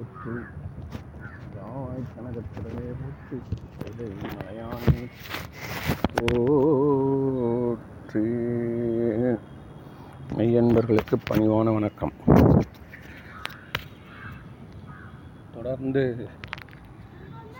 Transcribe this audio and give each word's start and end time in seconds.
போற்று. 0.00 0.34
யாய் 1.56 2.04
கனகத்திலே 2.12 2.84
போற்று. 3.00 3.36
இதை 3.88 4.06
மலையானே 4.22 5.02
போற்றி. 6.14 8.22
மெய்யன்பர்களுக்கு 10.36 11.16
பணிவான 11.30 11.72
வணக்கம். 11.72 12.12
தொடர்ந்து 15.54 16.28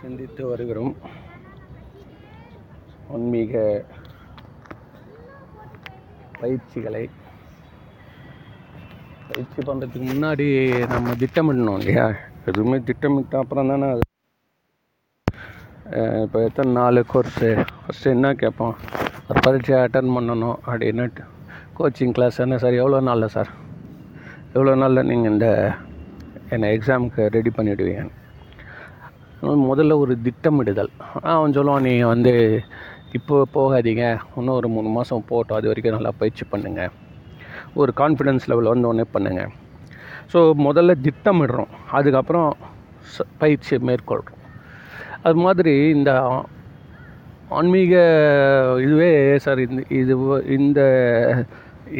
சிந்தித்து 0.01 0.47
வருகிறோம். 0.47 0.95
ஆன்மீக 3.11 3.85
பயிற்சிகளை. 6.39 7.09
பயிற்சி 9.27 9.61
பண்ணுறதுக்கு 9.61 10.01
முன்னாடி 10.01 10.87
நம்ம 10.87 11.11
திட்டமிடணும் 11.11 11.77
இல்லையா? 11.77 12.29
எதுவுமே 12.49 12.77
திட்டமிட்ட 12.87 13.33
அப்புறம் 13.43 13.69
தானே 13.71 13.87
அது? 13.95 14.03
இப்போ 16.23 16.37
எத்தனை 16.47 16.69
நாலு 16.79 17.01
கோர்ஸு 17.11 17.49
ஃபஸ்ட்டு 17.81 18.13
என்ன 18.15 18.27
கேட்போம்? 18.41 18.75
ஒரு 19.27 19.39
பரீட்சை 19.45 19.75
அட்டன் 19.83 20.13
பண்ணணும் 20.15 20.57
அப்படின்னு. 20.69 21.05
கோச்சிங் 21.77 22.15
கிளாஸ் 22.17 22.41
என்ன 22.45 22.57
சார் 22.63 22.79
எவ்வளோ 22.81 23.01
நாளில் 23.09 23.33
சார் 23.35 23.51
எவ்வளோ 24.55 24.73
நாளில் 24.81 25.07
நீங்கள் 25.11 25.31
இந்த 25.33 25.47
என்னை 26.55 26.69
எக்ஸாமுக்கு 26.77 27.29
ரெடி 27.37 27.53
பண்ணிவிடுவீங்க 27.57 28.03
முதல்ல 29.69 29.93
ஒரு 30.03 30.13
திட்டமிடுதல். 30.25 30.91
அவன் 31.35 31.55
சொல்லுவான் 31.57 31.85
நீ 31.87 31.93
வந்து 32.13 32.33
இப்போ 33.17 33.35
போகாதீங்க. 33.55 34.03
இன்னும் 34.37 34.57
ஒரு 34.59 34.67
மூணு 34.75 34.89
மாதம் 34.97 35.25
போட்டோம். 35.31 35.57
அது 35.59 35.69
வரைக்கும் 35.69 35.97
நல்லா 35.97 36.11
பயிற்சி 36.21 36.45
பண்ணுங்கள் 36.51 36.93
ஒரு 37.81 37.91
கான்ஃபிடென்ஸ் 38.01 38.47
லெவல் 38.51 38.71
வந்தோடனே 38.73 39.05
பண்ணுங்கள் 39.15 39.51
ஸோ 40.31 40.39
முதல்ல 40.65 40.91
திட்டமிடுறோம். 41.05 41.71
அதுக்கப்புறம் 41.91 42.49
பயிற்சி 43.37 43.75
மேற்கொள்கிறோம் 43.89 44.37
அது 45.23 45.37
மாதிரி 45.45 45.73
இந்த 45.89 46.11
ஆன்மீக 47.57 47.93
இதுவே 48.85 49.09
சார் 49.37 49.59
இந்த 49.65 49.81
இது 50.01 50.13
இந்த 50.57 50.81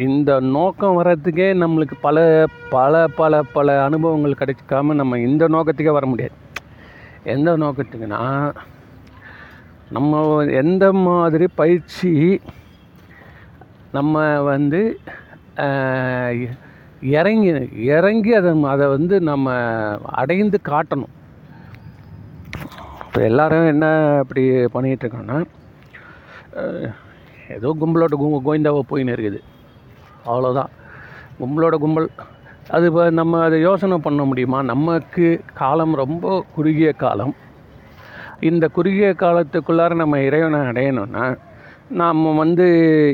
இந்த 0.06 0.30
நோக்கம் 0.56 0.98
வர்றதுக்கே 0.98 1.48
நம்மளுக்கு 1.62 1.96
பல 2.00 2.18
பல 2.70 3.02
பல 3.20 3.42
பல 3.56 3.74
அனுபவங்கள் 3.82 4.40
கிடைக்காம 4.42 4.94
நம்ம 4.94 5.18
இந்த 5.20 5.44
நோக்கத்துக்கே 5.48 5.96
வர 5.98 6.06
முடியாது. 6.06 6.36
எந்த 7.34 7.50
நோக்கத்துக்குன்னா 7.56 8.22
நம்ம 9.90 10.20
எந்த 10.62 10.84
மாதிரி 11.06 11.46
பயிற்சி 11.54 12.12
நம்ம 13.92 14.16
வந்து 14.42 14.80
இறங்கி 17.18 17.50
இறங்கி 17.96 18.32
அதை 18.40 18.50
அதை 18.72 18.86
வந்து 18.96 19.16
நம்ம 19.30 19.54
அடைந்து 20.20 20.58
காட்டணும். 20.70 21.14
இப்போ 23.06 23.20
எல்லோரும் 23.28 23.70
என்ன 23.72 23.86
அப்படி 24.22 24.42
பண்ணிகிட்ருக்கோன்னா 24.74 25.38
ஏதோ 27.56 27.70
கும்பலோட 27.80 28.14
கு 28.20 28.26
கோவிந்தாவை 28.46 28.82
போயின்னு 28.90 29.14
இருக்குது. 29.14 29.40
அவ்வளோதான் 30.30 30.70
கும்பலோட 31.40 31.74
கும்பல் 31.82 32.08
அது 32.74 32.84
இப்போ 32.90 33.04
நம்ம 33.20 33.40
அதை 33.46 33.56
யோசனை 33.68 33.96
பண்ண 34.06 34.22
முடியுமா? 34.30 34.58
நமக்கு 34.72 35.26
காலம் 35.60 35.94
ரொம்ப 36.02 36.26
குறுகிய 36.56 36.90
காலம். 37.04 37.34
இந்த 38.50 38.64
குறுகிய 38.76 39.08
காலத்துக்குள்ளார 39.22 39.94
நம்ம 40.02 40.20
இறைவனை 40.28 40.60
அடையணும்னா 40.70 41.24
நாம் 42.00 42.22
வந்து 42.42 42.66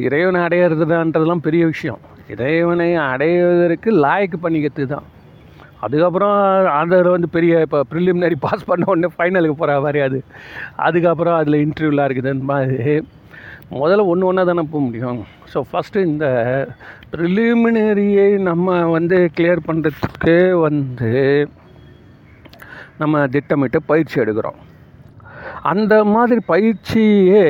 இறைவனை 0.07 0.41
அடையிறதுன்றதுலாம் 0.47 1.47
பெரிய 1.47 1.65
விஷயம். 1.73 2.03
இறைவனை 2.35 2.89
அடைவதற்கு 3.11 3.91
லாய்க்கு 4.05 4.39
பண்ணிக்கிறது 4.45 4.87
தான். 4.95 5.07
அதுக்கப்புறம் 5.85 6.37
அதில் 6.79 7.15
வந்து 7.15 7.29
பெரிய 7.37 7.61
இப்போ 7.67 7.81
ப்ரிலிமினரி 7.93 8.37
பாஸ் 8.45 8.69
பண்ண 8.71 8.87
உடனே 8.93 9.09
ஃபைனலுக்கு 9.17 9.57
போகிற 9.61 9.77
மாதிரி 9.85 10.01
அது. 10.07 10.19
அதுக்கப்புறம் 10.87 11.37
அதில் 11.41 11.63
இன்டர்வியூலாம் 11.65 12.09
இருக்குதுன்னு 12.09 12.51
மாதிரி. 12.53 12.95
முதல்ல 13.81 14.05
ஒன்று 14.13 14.29
ஒன்றா 14.29 14.43
தானே 14.49 14.65
போக 14.73 14.83
முடியும். 14.85 15.21
ஸோ 15.53 15.59
ஃபஸ்ட்டு 15.71 16.05
இந்த 16.11 16.27
ப்ரிலிமினரியை 17.13 18.29
நம்ம 18.49 18.77
வந்து 18.97 19.19
கிளியர் 19.37 19.67
பண்ணுறதுக்கு 19.69 20.37
வந்து 20.67 21.13
நம்ம 23.03 23.25
திட்டமிட்டு 23.35 23.79
பயிற்சி 23.91 24.17
எடுக்கிறோம். 24.23 24.59
அந்த 25.73 25.95
மாதிரி 26.15 26.41
பயிற்சியே 26.53 27.45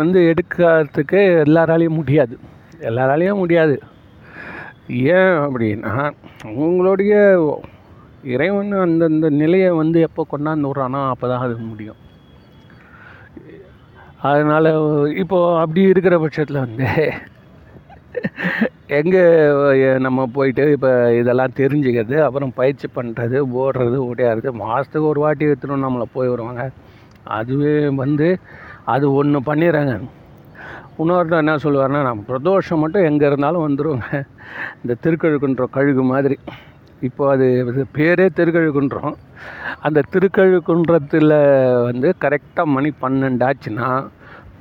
வந்து 0.00 0.18
எடுக்கிறதுக்கு 0.30 1.20
எல்லாராலையும் 1.44 1.98
முடியாது. 2.00 2.34
எல்லாராலையும் 2.88 3.40
முடியாது. 3.42 3.76
ஏன் 5.16 5.34
அப்படின்னா 5.44 5.94
அவங்களுடைய 6.50 7.14
இறைவன் 8.34 8.72
அந்தந்த 8.84 9.28
நிலையை 9.42 9.70
வந்து 9.80 9.98
எப்போ 10.08 10.22
கொண்டாந்து 10.30 10.68
விட்றானோ 10.70 11.00
அப்போ 11.12 11.26
தான் 11.32 11.44
அது 11.46 11.56
முடியும். 11.70 12.00
அதனால் 14.28 14.70
இப்போது 15.22 15.58
அப்படி 15.62 15.82
இருக்கிற 15.92 16.14
பட்சத்தில் 16.22 16.64
வந்து 16.66 16.88
எங்கே 18.98 19.22
நம்ம 20.06 20.20
போயிட்டு 20.36 20.64
இப்போ 20.76 20.90
இதெல்லாம் 21.20 21.58
தெரிஞ்சுக்கிறது 21.60 22.16
அப்புறம் 22.26 22.52
பயிற்சி 22.60 22.86
பண்ணுறது 22.96 23.38
ஓடுறது 23.62 23.98
ஓடையாடுறது 24.08 24.52
மாதத்துக்கு 24.64 25.10
ஒரு 25.12 25.20
வாட்டி 25.24 25.48
எடுத்துகிட்டு 25.48 25.84
நம்மளை 25.86 26.06
போய் 26.16 26.32
வருவாங்க. 26.34 26.64
அதுவே 27.38 27.74
வந்து 28.02 28.28
அது 28.94 29.06
ஒன்று 29.20 29.38
பண்ணிடுறாங்க. 29.50 29.94
இன்னொருத்தர் 31.02 31.42
என்ன 31.44 31.54
சொல்லுவார்னா 31.64 32.00
நம்ம 32.06 32.24
பிரதோஷம் 32.30 32.82
மட்டும் 32.82 33.06
எங்கே 33.08 33.26
இருந்தாலும் 33.30 33.64
வந்துடுவோங்க 33.66 34.08
இந்த 34.82 34.94
திருக்கழுக்குன்ற 35.04 35.64
கழுகு 35.76 36.04
மாதிரி. 36.12 36.36
இப்போ 37.08 37.24
அது 37.32 37.46
பேரே 37.96 38.26
திருக்கழுக்குன்றோம். 38.38 39.16
அந்த 39.86 40.00
திருக்கழுக்குன்றத்தில் 40.12 41.34
வந்து 41.88 42.08
கரெக்டாக 42.24 42.72
மணி 42.76 42.90
பன்னெண்டு 43.02 43.44
ஆச்சுன்னா 43.48 43.88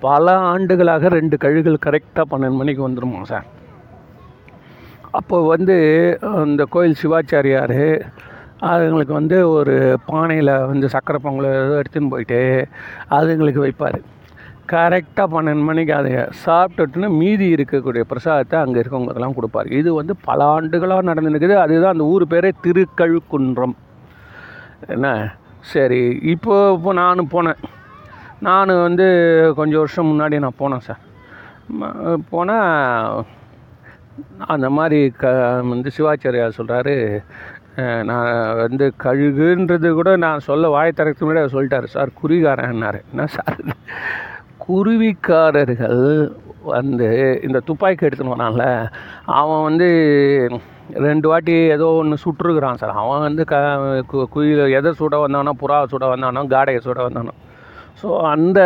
பல 0.05 0.35
ஆண்டுகளாக 0.51 1.09
ரெண்டு 1.17 1.35
கழுகுகள் 1.43 1.85
கரெக்டாக 1.85 2.25
பன்னெண்டு 2.33 2.59
மணிக்கு 2.61 2.81
வந்துடுமா 2.87 3.21
சார்? 3.31 3.47
அப்போ 5.19 5.37
வந்து 5.53 5.77
இந்த 6.47 6.63
கோயில் 6.75 6.99
சிவாச்சாரியார் 7.01 7.79
அதுங்களுக்கு 8.71 9.13
வந்து 9.19 9.37
ஒரு 9.55 9.73
பானையில் 10.09 10.53
வந்து 10.71 10.87
சக்கரை 10.93 11.19
பொங்கல் 11.25 11.49
எடுத்துன்னு 11.79 12.13
போயிட்டு 12.13 12.39
அதுங்களுக்கு 13.17 13.63
வைப்பார். 13.65 13.99
கரெக்டாக 14.73 15.27
பன்னெண்டு 15.33 15.65
மணிக்கு 15.69 15.93
அதை 15.97 16.11
சாப்பிட்டுட்டுன்னு 16.45 17.09
மீதி 17.19 17.45
இருக்கக்கூடிய 17.55 18.03
பிரசாதத்தை 18.11 18.57
அங்கே 18.63 18.79
இருக்கவங்களுக்கெல்லாம் 18.81 19.37
கொடுப்பார். 19.37 19.69
இது 19.79 19.89
வந்து 19.99 20.13
பல 20.27 20.39
ஆண்டுகளாக 20.55 21.07
நடந்துருக்குது 21.09 21.55
அதுதான் 21.63 21.95
அந்த 21.95 22.07
ஊர் 22.13 22.25
பேரே 22.33 22.51
திருக்கழுக்குன்றம். 22.65 23.75
என்ன? 24.95 25.07
சரி 25.73 26.01
இப்போ 26.33 26.55
இப்போ 26.77 26.91
நானும் 27.03 27.33
போனேன். 27.35 27.61
நான் 28.47 28.73
வந்து 28.87 29.07
கொஞ்சம் 29.59 29.81
வருஷம் 29.83 30.09
முன்னாடி 30.11 30.39
நான் 30.45 30.59
போனேன் 30.61 30.85
சார். 30.87 31.03
போனால் 32.31 33.23
அந்த 34.53 34.67
மாதிரி 34.77 34.99
க 35.21 35.31
வந்து 35.73 35.89
சிவாச்சாரியார் 35.95 36.57
சொல்கிறாரு 36.59 36.95
நான் 38.09 38.29
வந்து 38.61 38.85
கழுகுன்றது 39.03 39.89
கூட 39.97 40.11
நான் 40.25 40.45
சொல்ல 40.49 40.69
வாய் 40.75 40.97
திறக்க 40.99 41.27
முன்னாடி 41.27 41.53
சொல்லிட்டாரு. 41.55 41.87
சார் 41.95 42.17
குறிகாரன்னாரு 42.21 42.99
என்ன 43.11 43.27
சார் 43.37 43.59
குருவிக்காரர்கள் 44.67 46.03
வந்து 46.75 47.07
இந்த 47.47 47.59
துப்பாக்கி 47.67 48.07
எடுத்துன்னு 48.07 48.35
வரான்ல 48.35 48.65
அவன் 49.41 49.65
வந்து 49.67 49.87
ரெண்டு 51.05 51.27
வாட்டி 51.31 51.55
ஏதோ 51.75 51.87
ஒன்று 52.01 52.23
சுட்டுருக்குறான் 52.23 52.79
சார். 52.81 52.93
அவன் 53.01 53.23
வந்து 53.27 53.43
க 53.51 54.25
குயில் 54.35 54.61
எதை 54.79 54.91
சுட 54.99 55.15
வந்தானோ 55.23 55.53
புறா 55.61 55.77
சுட 55.93 56.05
வந்தானோ 56.13 56.43
காடையை 56.53 56.81
சுட 56.87 56.99
வந்தானோ. 57.07 57.33
ஸோ 58.01 58.07
அந்த 58.33 58.59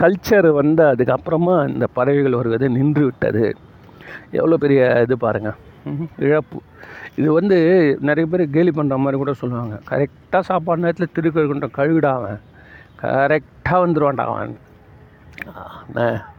கல்ச்சர் 0.00 0.48
வந்து 0.60 0.82
அதுக்கப்புறமா 0.92 1.56
இந்த 1.72 1.86
பறவைகள் 1.98 2.38
வருவது 2.40 2.68
நின்று 2.78 3.04
விட்டது. 3.08 3.44
எவ்வளோ 4.38 4.58
பெரிய 4.64 4.80
இது 5.04 5.16
பாருங்கள் 5.26 5.58
இழப்பு. 6.26 6.58
இது 7.20 7.28
வந்து 7.38 7.58
நிறைய 8.08 8.26
பேர் 8.32 8.42
கேலி 8.56 8.72
பண்ணுற 8.76 8.96
மாதிரி 9.04 9.18
கூட 9.22 9.32
சொல்லுவாங்க. 9.42 9.74
கரெக்டாக 9.90 10.44
சாப்பாடு 10.50 10.84
நேரத்தில் 10.84 11.14
திருக்கழுகுன்ற 11.16 11.68
கழுவிடாவன் 11.78 12.40
கரெக்டாக 13.02 13.80
வந்துடுவான்டா 13.84 14.26
அவன். 14.32 14.54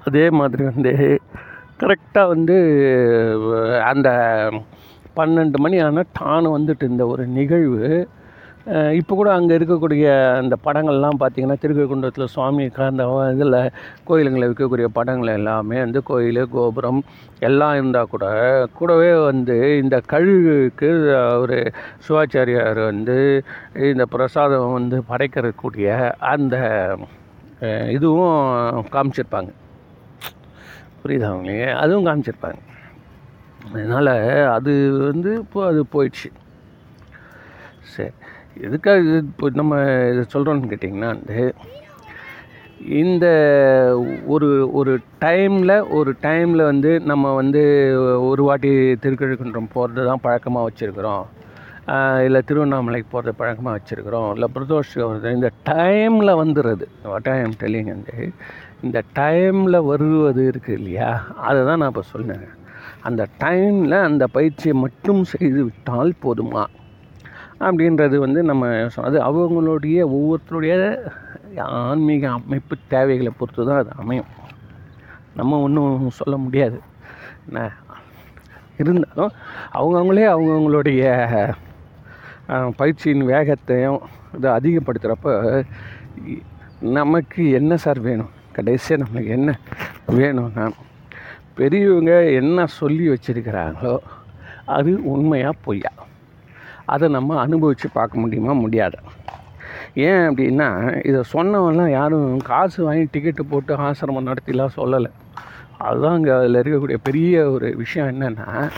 அதே 0.06 0.26
மாதிரி 0.40 0.64
வந்து 0.64 0.94
கரெக்டாக 1.82 2.32
வந்து 2.34 2.56
அந்த 3.84 4.10
பன்னெண்டு 5.16 5.58
மணி 5.58 5.78
ஆனால் 5.80 6.12
டானு 6.20 6.50
வந்துட்டு 6.58 6.84
இந்த 6.84 7.04
ஒரு 7.08 7.24
நிகழ்வு. 7.38 7.88
இப்போ 9.00 9.14
கூட 9.16 9.30
அங்கே 9.34 9.54
இருக்கக்கூடிய 9.58 10.04
அந்த 10.42 10.56
படங்கள்லாம் 10.66 11.18
பார்த்திங்கன்னா 11.22 11.58
திருக்ககுண்டத்தில் 11.64 12.32
சுவாமி 12.36 12.66
அந்த 12.86 13.06
இதில் 13.34 13.58
கோயிலுங்களை 14.04 14.48
விற்கக்கூடிய 14.48 14.88
படங்கள் 14.98 15.32
எல்லாமே 15.34 15.78
வந்து 15.80 16.02
கோயில் 16.04 16.42
கோபுரம் 16.50 17.02
எல்லாம் 17.40 17.76
இருந்தால் 17.76 18.12
கூட 18.14 18.26
கூடவே 18.74 19.12
வந்து 19.24 19.58
இந்த 19.82 19.98
கழுகுக்கு 20.14 20.92
ஒரு 21.42 21.58
சிவாச்சாரியார் 22.08 22.82
வந்து 22.92 23.18
இந்த 23.92 24.06
பிரசாதம் 24.06 24.78
வந்து 24.80 25.00
படைக்கிறக்கூடிய 25.12 25.90
அந்த 26.34 26.56
இதுவும் 27.95 28.88
காமிச்சிருப்பாங்க. 28.95 29.51
புரியுதா 31.01 31.30
அவங்களே 31.33 31.68
அதுவும் 31.83 32.07
காமிச்சிருப்பாங்க. 32.07 32.60
அதனால் 33.74 34.13
அது 34.56 34.71
வந்து 35.10 35.30
இப்போ 35.44 35.60
அது 35.69 35.81
போயிடுச்சு. 35.95 36.30
சரி 37.94 38.12
எதுக்காக 38.68 39.04
இது 39.06 39.15
இப்போ 39.30 39.48
நம்ம 39.62 39.75
இதை 40.12 40.24
சொல்கிறோன்னு 40.33 40.71
கேட்டிங்கன்னா 40.74 41.12
வந்து 41.15 41.39
இந்த 43.04 43.25
ஒரு 44.33 44.48
ஒரு 44.80 44.94
டைமில் 45.24 45.75
ஒரு 45.98 46.12
டைமில் 46.25 46.69
வந்து 46.71 46.92
நம்ம 47.12 47.31
வந்து 47.42 47.62
ஒரு 48.30 48.42
வாட்டி 48.48 48.71
திருக்கழுக்குன்றம் 49.04 49.74
போகிறது 49.75 50.07
தான் 50.09 50.24
பழக்கமாக 50.25 50.68
வச்சுருக்குறோம். 50.68 51.24
இல்லை 52.25 52.39
திருவண்ணாமலைக்கு 52.47 53.07
போகிறது 53.12 53.38
பழக்கமாக 53.39 53.74
வச்சுருக்குறோம். 53.77 54.30
இல்லை 54.33 54.47
பிரதோஷம் 54.56 55.09
வருது 55.12 55.31
இந்த 55.31 55.50
டைமில் 55.69 56.39
வந்துடுறது 56.41 56.85
டைம் 57.21 57.53
டெல்லிங் 57.62 57.89
வந்து 57.95 58.15
இந்த 58.81 59.00
டைமில் 59.19 59.85
வருவது 59.85 60.44
இருக்குது 60.51 60.77
இல்லையா? 60.80 61.09
அதை 61.47 61.59
தான் 61.65 61.81
நான் 61.81 61.91
இப்போ 61.94 62.01
சொன்னேன் 62.01 62.45
அந்த 63.07 63.27
டைமில் 63.44 63.97
அந்த 64.09 64.27
பயிற்சியை 64.27 64.75
மட்டும் 64.85 65.21
செய்து 65.24 65.59
விட்டால் 65.63 66.13
போதுமா? 66.25 66.63
அப்படின்றது 67.59 68.15
வந்து 68.18 68.44
நம்ம 68.44 68.69
அது 69.07 69.18
அவங்களுடைய 69.30 70.00
ஒவ்வொருத்தருடைய 70.15 70.74
ஆன்மீக 71.57 72.30
அமைப்பு 72.30 72.75
தேவைகளை 72.88 73.31
பொறுத்து 73.38 73.65
தான் 73.65 73.81
அது 73.83 73.91
அமையும். 73.95 74.31
நம்ம 75.35 75.59
ஒன்றும் 75.62 76.09
சொல்ல 76.09 76.38
முடியாது. 76.38 76.80
என்ன? 77.47 77.71
இருந்தாலும் 78.81 79.31
அவங்கவுங்களே 79.80 80.25
அவங்கவுங்களுடைய 80.33 81.03
பயிற்சியின் 82.75 83.25
வேகத்தையும் 83.25 84.00
இதை 84.38 84.51
அதிகப்படுத்துகிறப்ப 84.51 85.63
இ- 86.28 86.42
நமக்கு 86.80 87.50
என்ன 87.50 87.78
சார் 87.78 88.00
வேணும்? 88.00 88.30
கடைசியாக 88.51 89.04
நம்மளுக்கு 89.04 89.28
என்ன 89.28 89.60
வேணும்னா 90.07 90.72
பெரியவங்க 91.56 92.24
என்ன 92.24 92.66
சொல்லி 92.66 93.10
வச்சிருக்கிறாங்களோ 93.10 93.98
அது 94.66 95.04
உண்மையாக 95.04 95.57
பொய்யா? 95.62 95.92
அதை 96.86 97.10
நம்ம 97.10 97.40
அனுபவித்து 97.40 97.90
பார்க்க 97.90 98.19
முடியுமா 98.19 98.54
முடியாது. 98.54 98.98
ஏன் 99.94 100.30
அப்படின்னா 100.30 100.98
இதை 101.07 101.22
சொன்னவெல்லாம் 101.34 101.90
யாரும் 101.90 102.38
காசு 102.38 102.84
வாங்கி 102.84 103.19
டிக்கெட்டு 103.19 103.42
போட்டு 103.50 103.78
ஆசிரமம் 103.78 104.34
நடத்திலாம் 104.34 104.68
சொல்லலை. 104.75 105.12
அதுதான் 105.78 106.16
இங்கே 106.16 106.30
அதில் 106.30 106.56
இருக்கக்கூடிய 106.56 106.98
பெரிய 107.04 107.51
ஒரு 107.51 107.75
விஷயம் 107.75 108.07
என்னென்னா 108.07 108.72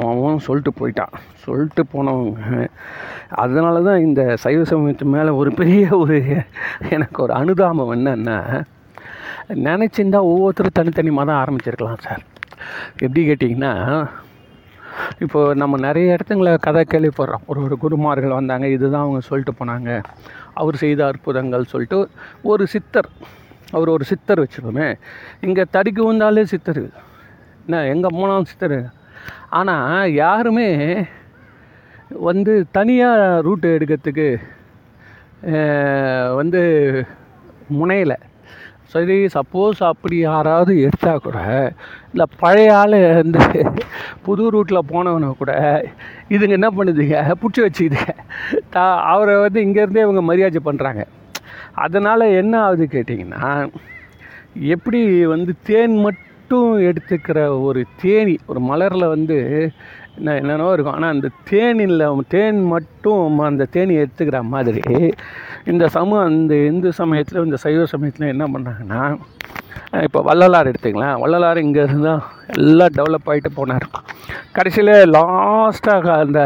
அவன் 0.00 0.44
சொல்லிட்டு 0.46 0.72
போயிட்டான் 0.80 1.14
சொல்லிட்டு 1.44 1.82
போனவங்க 1.92 2.68
அதனால 3.42 3.76
தான் 3.88 4.04
இந்த 4.06 4.22
சைவ 4.44 4.60
சமயத்து 4.70 5.06
மேலே 5.14 5.30
ஒரு 5.40 5.50
பெரிய 5.60 5.84
ஒரு 6.02 6.18
எனக்கு 6.96 7.18
ஒரு 7.24 7.32
அனுதாபம் 7.40 7.94
என்னென்னா 7.96 8.38
நினச்சிருந்தா 9.66 10.20
ஒவ்வொருத்தரும் 10.30 10.78
தனித்தனி 10.78 11.10
மதம் 11.18 11.40
ஆரம்பிச்சிருக்கலாம் 11.42 12.04
சார். 12.06 12.22
எப்படி 13.04 13.20
கேட்டிங்கன்னா 13.28 13.72
இப்போ 15.24 15.40
நம்ம 15.60 15.74
நிறைய 15.86 16.14
இடத்துங்கள 16.16 16.52
கதை 16.66 16.82
கேள்விப்படுறோம். 16.92 17.44
ஒரு 17.50 17.60
ஒரு 17.66 17.76
குருமார்கள் 17.82 18.38
வந்தாங்க 18.38 18.66
இதுதான் 18.76 19.04
அவங்க 19.04 19.20
சொல்லிட்டு 19.28 19.52
போனாங்க. 19.60 19.90
அவர் 20.60 20.80
செய்த 20.82 21.00
அற்புதங்கள் 21.10 21.70
சொல்லிட்டு 21.72 21.98
ஒரு 22.52 22.64
சித்தர் 22.74 23.08
அவர் 23.76 23.94
ஒரு 23.96 24.04
சித்தர் 24.10 24.42
வச்சுருவோமே 24.42 24.88
இங்கே 25.46 25.64
தடிக்கு 25.76 26.02
வந்தாலே 26.10 26.44
சித்தர். 26.52 26.82
என்ன 27.64 27.82
எங்கே 27.94 28.10
போனாலும் 28.18 28.48
சித்தர்? 28.52 28.78
ஆனால் 29.56 30.14
யாருமே 30.22 30.70
வந்து 32.26 32.52
தனியாக 32.76 33.42
ரூட்டு 33.46 33.68
எடுக்கிறதுக்கு 33.76 34.28
வந்து 36.38 36.60
முனையில். 37.78 38.16
சரி 38.92 39.16
சப்போஸ் 39.34 39.80
அப்படி 39.88 40.16
யாராவது 40.18 40.72
எடுத்தால் 40.84 41.24
கூட 41.24 41.38
இல்லை 42.12 42.26
பழைய 42.42 42.76
ஆள் 42.78 42.96
வந்து 43.18 43.42
புது 44.26 44.44
ரூட்டில் 44.54 44.88
போனவனை 44.92 45.28
கூட 45.40 45.52
இதுங்க 46.34 46.54
என்ன 46.58 46.70
பண்ணுதுங்க? 46.78 47.18
பிடிச்சி 47.42 47.60
வச்சுக்குதுங்க 47.64 48.14
தா 48.76 48.84
அவரை 49.12 49.34
வந்து 49.44 49.60
இங்கேருந்தே 49.66 50.04
இவங்க 50.06 50.22
மரியாதை 50.30 50.62
பண்ணுறாங்க 50.68 51.04
அதனால் 51.84 52.32
என்ன 52.40 52.54
ஆகுது 52.66 52.86
கேட்டிங்கன்னா 52.94 53.44
எப்படி 54.74 55.00
வந்து 55.34 55.52
தேன் 55.68 55.96
மட்டும் 56.06 56.27
மட்டும் 56.50 56.84
எடுத்துக்கிற 56.90 57.38
ஒரு 57.64 57.80
தேனி 58.02 58.34
ஒரு 58.50 58.60
மலரில் 58.68 59.04
வந்து 59.12 59.36
என்ன 60.18 60.36
என்னென்னவோ 60.40 60.70
இருக்கும். 60.74 60.94
ஆனால் 60.98 61.12
அந்த 61.14 61.28
தேனில் 61.50 62.04
தேன் 62.34 62.60
மட்டும் 62.72 63.42
அந்த 63.48 63.66
தேனி 63.74 63.94
எடுத்துக்கிற 64.02 64.38
மாதிரி 64.54 64.82
இந்த 65.72 65.84
சமூகம் 65.96 66.28
அந்த 66.30 66.54
இந்து 66.70 66.90
சமயத்தில் 67.00 67.44
இந்த 67.46 67.58
சைவ 67.64 67.84
சமயத்தில் 67.92 68.32
என்ன 68.34 68.46
பண்ணாங்கன்னா 68.54 69.02
இப்போ 70.06 70.22
வள்ளலார் 70.30 70.70
எடுத்துக்கலாம் 70.72 71.20
வள்ளலார் 71.24 71.62
இங்கேருந்து 71.66 72.08
தான் 72.08 72.24
எல்லாம் 72.56 72.96
டெவலப் 72.98 73.30
ஆகிட்டு 73.32 73.52
போனார். 73.60 73.86
கடைசியில் 74.56 74.94
லாஸ்ட்டாக 75.16 76.08
அந்த 76.24 76.40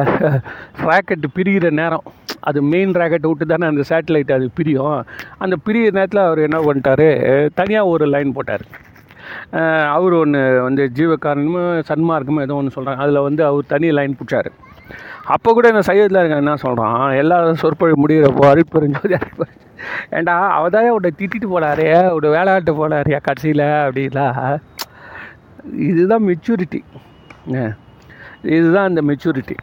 ராக்கெட் 0.90 1.32
பிரிகிற 1.38 1.70
நேரம் 1.82 2.06
அது 2.50 2.60
மெயின் 2.74 3.00
ராக்கெட் 3.00 3.28
விட்டு 3.30 3.52
தானே 3.52 3.68
அந்த 3.72 3.84
சேட்டலைட் 3.92 4.38
அது 4.38 4.48
பிரியும். 4.60 5.00
அந்த 5.44 5.56
பிரிகிற 5.66 5.92
நேரத்தில் 5.98 6.28
அவர் 6.28 6.46
என்ன 6.48 6.60
பண்ணிட்டாரு 6.68 7.10
தனியாக 7.60 7.92
ஒரு 7.94 8.06
லைன் 8.14 8.36
போட்டார். 8.38 8.66
அவர் 9.94 10.14
ஒன்று 10.20 10.42
வந்து 10.62 10.84
ஜீவகாரணமோ 10.98 11.62
சன்மார்க்கமோ 11.90 12.44
ஏதோ 12.46 12.58
ஒன்று 12.60 12.76
சொல்கிறாங்க 12.76 13.02
அதில் 13.06 13.26
வந்து 13.28 13.42
அவர் 13.44 13.72
தனி 13.72 13.90
லைன் 13.98 14.18
பிடிச்சாரு. 14.20 14.50
அப்போ 15.34 15.48
கூட 15.52 15.66
இந்த 15.68 15.82
சையத்தில் 15.88 16.20
இருக்க 16.20 16.42
என்ன 16.42 16.54
சொல்கிறான் 16.56 17.02
எல்லா 17.22 17.36
சொற்பொழி 17.62 17.94
முடிகிறப்போ 18.02 18.44
அரிப்பெருஞ்சோதி 18.52 19.14
அரிப்பெரு 19.20 19.52
ஏண்டா 20.16 20.34
அவதாயே 20.58 20.90
உன்னை 20.96 21.10
திட்டிட்டு 21.20 21.48
போனாரே 21.52 21.88
ஒரு 22.12 22.28
வேலையாட்டு 22.36 22.72
போனாரியா 22.80 23.18
கடைசியில் 23.22 23.66
அப்படின்னா 23.84 24.26
இதுதான் 25.90 26.24
மெச்சூரிட்டி 26.28 26.80
இதுதான் 28.56 28.88
அந்த 28.90 29.02
மெச்சூரிட்டி 29.02 29.56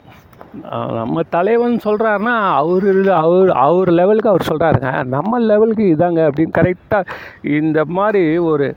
நம்ம 0.98 1.22
தலைவன் 1.36 1.76
சொல்கிறாருன்னா 1.86 2.36
அவர் 2.62 2.88
அவர் 3.24 3.50
அவர் 3.66 3.90
லெவலுக்கு 4.00 4.32
அவர் 4.32 4.50
சொல்கிறாருங்க 4.50 4.92
நம்ம 5.16 5.40
லெவலுக்கு 5.40 5.86
இதாங்க 5.96 6.22
அப்படின்னு 6.30 6.58
கரெக்டாக 6.60 7.12
இந்த 7.60 7.80
மாதிரி 7.98 8.24
ஒரு 8.52 8.68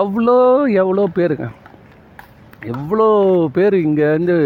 எவ்வளோ 0.00 0.36
எவ்வளோ 0.82 1.06
பேருங்க? 1.18 1.46
எவ்வளோ 2.72 3.06
பேர் 3.52 3.74
இங்கே 3.86 4.08
வந்து 4.16 4.36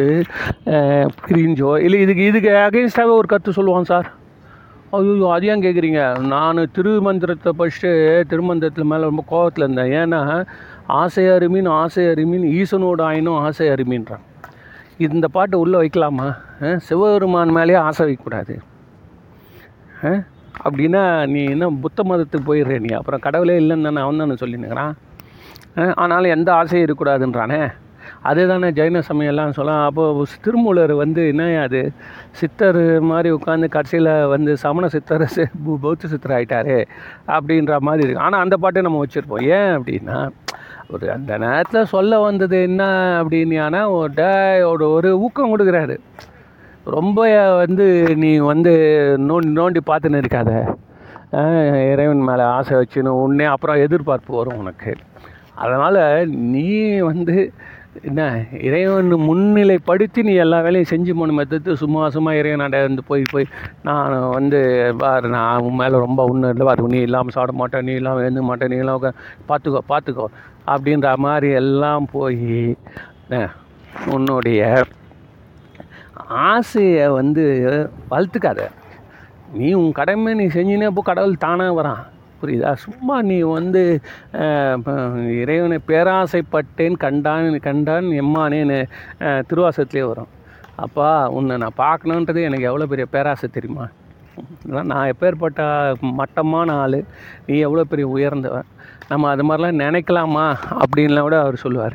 பிரிஞ்சோ? 1.24 1.72
இல்லை 1.86 1.98
இதுக்கு 2.04 2.22
இதுக்கு 2.30 2.52
அகெயின்ஸ்டாகவே 2.66 3.18
ஒரு 3.20 3.28
கருத்து 3.32 3.56
சொல்லுவான் 3.58 3.90
சார். 3.92 4.08
ஐயோ 4.96 5.26
அது 5.34 5.46
ஏன் 5.52 5.64
கேட்குறீங்க 5.64 6.02
நான் 6.34 6.70
திருமந்திரத்தை 6.76 7.52
படிச்சுட்டு 7.58 7.90
திருமந்திரத்தில் 8.30 8.90
மேலே 8.92 9.10
ரொம்ப 9.10 9.24
கோபத்தில் 9.32 9.64
இருந்தேன். 9.64 9.92
ஏன்னா 10.02 10.20
ஆசை 11.00 11.24
அருமின் 11.26 11.68
ஆசை 11.82 12.04
அருமின் 12.06 12.46
ஈசனோட 12.60 13.02
ஆயினும் 13.02 13.38
ஆசை 13.46 13.68
அருமின்றான் 13.68 14.24
இந்த 14.98 15.28
பாட்டு 15.28 15.58
உள்ளே 15.58 15.78
வைக்கலாமா? 15.78 16.36
சிவபெருமான் 16.76 17.48
மேலேயே 17.48 17.74
ஆசை 17.74 18.06
வைக்கக்கூடாது. 18.06 18.58
அப்படின்னா 20.64 21.26
நீ 21.26 21.44
என்ன 21.44 21.70
புத்த 21.70 22.02
மதத்துக்கு 22.02 22.40
போயிடுற 22.46 22.78
நீ. 22.78 22.94
அப்புறம் 22.94 23.20
கடவுளே 23.20 23.58
இல்லைன்னு 23.58 23.82
தானே 23.82 24.00
அவன் 24.00 24.18
தானே 24.18 24.32
சொல்லினுக்கிறான். 24.32 24.92
ஆனாலும் 25.94 26.30
எந்த 26.30 26.54
ஆசையும் 26.54 26.88
இருக்கக்கூடாதுன்றானே? 26.88 27.72
அதே 28.22 28.46
தானே 28.46 28.70
ஜெயின 28.70 29.02
சமயம்லாம் 29.08 29.50
சொல்லலாம். 29.50 29.88
அப்போது 29.88 30.24
திருமூலர் 30.40 30.92
வந்து 30.92 31.26
என்ன 31.26 31.60
அது? 31.60 31.92
சித்தர் 32.30 33.00
மாதிரி 33.00 33.34
உட்காந்து 33.34 33.68
கடைசியில் 33.68 34.24
வந்து 34.24 34.56
சமண 34.56 34.88
சித்தர் 34.88 35.32
பு- 35.66 35.74
பௌத்த 35.80 36.08
சித்தர் 36.08 36.40
ஆகிட்டாரு 36.40 36.84
அப்படின்ற 37.28 37.78
மாதிரி 37.78 38.04
இருக்கு. 38.04 38.22
ஆனால் 38.22 38.40
அந்த 38.40 38.56
பாட்டை 38.56 38.82
நம்ம 38.82 39.04
வச்சுருப்போம். 39.04 39.42
ஏன் 39.42 39.78
அப்படின்னா 39.78 40.30
ஒரு 40.90 41.12
அந்த 41.12 41.38
நேரத்தில் 41.38 41.84
சொல்ல 41.84 42.20
வந்தது 42.20 42.62
என்ன 42.62 42.84
அப்படின்னா 43.22 43.90
ஒரு 43.90 44.12
டே- 44.12 44.64
ஒரு 44.64 44.90
ஒரு 44.90 45.18
ஊக்கம் 45.20 45.58
கொடுக்குறாரு. 45.58 45.98
ரொம்ப 46.84 47.54
வந்து 47.56 48.16
நீ 48.16 48.36
வந்து 48.36 48.70
நோண்டி 49.18 49.44
நோண்டி 49.44 49.76
பார்த்துன்னு 49.86 50.22
இருக்காத. 50.22 50.74
இறைவன் 51.92 52.20
மேலே 52.20 52.42
ஆசை 52.42 52.76
வச்சுன்னு 52.76 53.08
உடனே 53.08 53.44
அப்புறம் 53.44 53.76
எதிர்பார்ப்பு 53.76 54.36
வரும் 54.36 54.58
உனக்கு. 54.58 54.94
அதனால் 55.54 56.28
நீ 56.28 56.98
வந்து 56.98 57.52
என்ன 58.08 58.22
இறைவன் 58.68 59.10
முன்னிலைப்படுத்தி 59.28 60.20
நீ 60.28 60.32
எல்லா 60.44 60.58
வேலையும் 60.66 60.90
செஞ்சு 60.90 61.12
போன 61.18 61.34
மத்தத்து 61.38 61.76
சும்மா 61.82 62.00
சும்மா 62.16 62.32
இறைவனாண்ட 62.38 62.80
வந்து 62.86 63.02
போய் 63.10 63.22
போய் 63.32 63.46
நான் 63.88 64.16
வந்து 64.36 64.60
பார் 65.02 65.26
நான் 65.36 65.64
உன் 65.66 65.78
மேலே 65.80 66.02
ரொம்ப 66.06 66.24
ஒன்றும் 66.30 66.52
இல்லை 66.54 66.66
பாரு 66.68 66.90
நீ 66.94 67.00
இல்லாமல் 67.08 67.36
சாப்பிட 67.36 67.54
மாட்டேன் 67.60 67.86
நீ 67.88 67.94
இல்லாமல் 68.00 68.24
எழுந்த 68.24 68.44
மாட்டேன் 68.50 68.72
நீ 68.72 68.78
எல்லாம் 68.84 69.06
பார்த்துக்கோ 69.50 69.82
பார்த்துக்கோ 69.92 70.26
அப்படின்ற 70.74 71.10
மாதிரி 71.26 71.50
எல்லாம் 71.62 72.06
போய் 72.16 72.40
என்ன, 73.24 73.36
உன்னுடைய 74.14 74.60
ஆசையை 76.48 77.06
வந்து 77.20 77.44
வளர்த்துக்காத. 78.12 78.60
நீ 79.58 79.68
உன் 79.80 79.96
கடமை 79.98 80.30
நீ 80.40 80.46
செஞ்சினே 80.54 80.88
போ 80.96 81.02
கடவுள் 81.08 81.42
தானாக 81.44 81.76
வரான். 81.78 82.02
புரியுதா? 82.40 82.70
சும்மா 82.84 83.16
நீ 83.30 83.36
வந்து 83.58 83.82
இறைவனை 85.42 85.78
பேராசைப்பட்டேன் 85.90 86.96
கண்டான் 87.04 87.58
கண்டான் 87.68 88.08
எம்மானேன்னு 88.22 88.78
திருவாசத்துலேயே 89.50 90.08
வரும். 90.12 90.32
அப்பா 90.84 91.10
உன்னை 91.36 91.54
நான் 91.62 91.80
பார்க்கணுன்றது 91.84 92.40
எனக்கு 92.48 92.68
எவ்வளோ 92.70 92.88
பெரிய 92.92 93.06
பேராசை 93.14 93.48
தெரியுமா? 93.56 93.86
நான் 94.90 95.10
எப்பேற்பட்ட 95.12 95.60
மட்டமான 96.20 96.68
ஆள். 96.84 96.98
நீ 97.46 97.54
எவ்வளோ 97.66 97.84
பெரிய 97.92 98.06
உயர்ந்தவன். 98.16 98.68
நம்ம 99.10 99.28
அது 99.32 99.42
மாதிரிலாம் 99.48 99.80
நினைக்கலாமா 99.82 100.44
அப்படின்லாம் 100.82 101.26
கூட 101.26 101.36
அவர் 101.42 101.56
சொல்லுவார். 101.64 101.94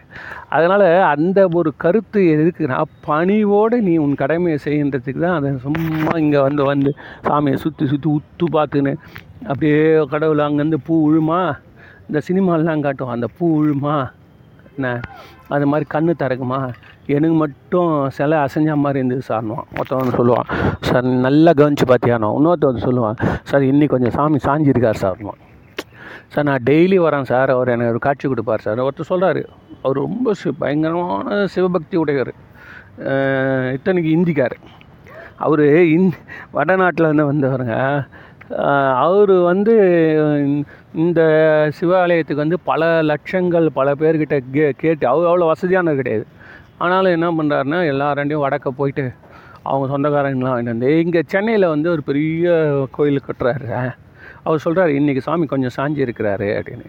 அதனால் 0.55 0.85
அந்த 1.13 1.39
ஒரு 1.59 1.69
கருத்து 1.83 2.21
எதுக்குன்னா 2.33 2.77
பணிவோடு 3.07 3.77
நீ 3.87 3.93
உன் 4.03 4.15
கடமையை 4.21 4.59
செய்கின்றதுக்கு 4.65 5.21
தான் 5.25 5.37
அதை 5.39 5.51
சும்மா 5.65 6.13
இங்கே 6.23 6.39
வந்து 6.47 6.63
வந்து 6.71 6.91
சாமியை 7.27 7.57
சுற்றி 7.63 7.87
சுற்றி 7.91 8.09
உத்து 8.17 8.47
பார்த்துன்னு 8.57 8.93
அப்படியே 9.49 9.81
கடவுள் 10.13 10.45
அங்கேருந்து 10.45 10.79
பூ 10.87 10.95
விழுமா 11.05 11.41
இந்த 12.07 12.21
சினிமாலெலாம் 12.27 12.85
காட்டும். 12.85 13.13
அந்த 13.15 13.27
பூ 13.37 13.45
உழுமா? 13.59 13.97
என்ன? 14.77 14.87
அது 15.55 15.65
மாதிரி 15.71 15.85
கண்ணு 15.93 16.13
திறக்குமா? 16.23 16.59
எனக்கு 17.15 17.37
மட்டும் 17.43 17.91
சிலை 18.17 18.37
அசைஞ்ச 18.45 18.73
மாதிரி 18.85 18.99
இருந்தது 19.01 19.23
சார்னுவான் 19.29 19.69
ஒருத்தவன் 19.77 20.03
வந்து 20.03 20.17
சொல்லுவான். 20.19 20.49
சார் 20.87 21.07
நல்லா 21.27 21.51
கவனிச்சு 21.59 21.87
பார்த்தியானோ 21.91 22.29
இன்னொருத்தன் 22.39 22.71
வந்து 22.71 22.87
சொல்லுவான். 22.89 23.17
சார் 23.51 23.69
இன்னைக்கு 23.71 23.95
கொஞ்சம் 23.95 24.17
சாமி 24.17 24.39
சாஞ்சிருக்கார் 24.47 25.03
சார்னுவான் 25.05 25.41
சார் 26.33 26.47
நான் 26.49 26.65
டெய்லி 26.69 26.97
வரேன் 27.05 27.29
சார். 27.31 27.49
அவர் 27.55 27.73
எனக்கு 27.75 27.93
ஒரு 27.95 28.01
காட்சி 28.07 28.25
கொடுப்பார் 28.31 28.65
சார். 28.67 28.85
ஒருத்தர் 28.87 29.11
சொல்கிறாரு 29.13 29.41
அவர் 29.83 30.01
ரொம்ப 30.05 30.33
சி 30.41 30.51
பயங்கரமான 30.63 31.45
சிவபக்தி 31.53 31.97
உடையவர். 32.03 32.33
இத்தனைக்கு 33.75 34.11
இந்திக்கார். 34.17 34.57
அவர் 35.45 35.65
இந் 35.95 36.09
வடநாட்டிலேருந்து 36.57 37.25
வந்தவருங்க. 37.31 37.77
அவர் 39.05 39.33
வந்து 39.49 39.73
இந்த 41.03 41.21
சிவாலயத்துக்கு 41.77 42.43
வந்து 42.45 42.59
பல 42.69 42.89
லட்சங்கள் 43.11 43.67
பல 43.79 43.93
பேர்கிட்ட 44.01 44.37
கே 44.55 44.65
கேட்டு 44.83 45.05
அவர் 45.11 45.29
அவ்வளோ 45.29 45.47
வசதியானது 45.51 45.99
கிடையாது. 45.99 46.25
ஆனாலும் 46.83 47.15
என்ன 47.17 47.27
பண்ணுறாருன்னா 47.37 47.79
எல்லாராண்டையும் 47.93 48.43
வடக்க 48.45 48.69
போயிட்டு 48.79 49.05
அவங்க 49.69 49.85
சொந்தக்காரங்களாம் 49.93 50.53
வாங்கிட்டு 50.53 50.75
வந்து 50.75 50.91
இங்கே 51.03 51.21
சென்னையில் 51.33 51.73
வந்து 51.73 51.87
ஒரு 51.95 52.03
பெரிய 52.09 52.53
கோயில் 52.95 53.25
கட்டுறாரு. 53.27 53.67
அவர் 54.43 54.61
சொல்கிறாரு 54.65 54.93
இன்றைக்கி 54.93 55.17
சாமி 55.17 55.45
கொஞ்சம் 55.45 55.71
சாஞ்சி 55.75 55.99
இருக்கிறாரு 55.99 56.47
அப்படின்னு. 56.61 56.85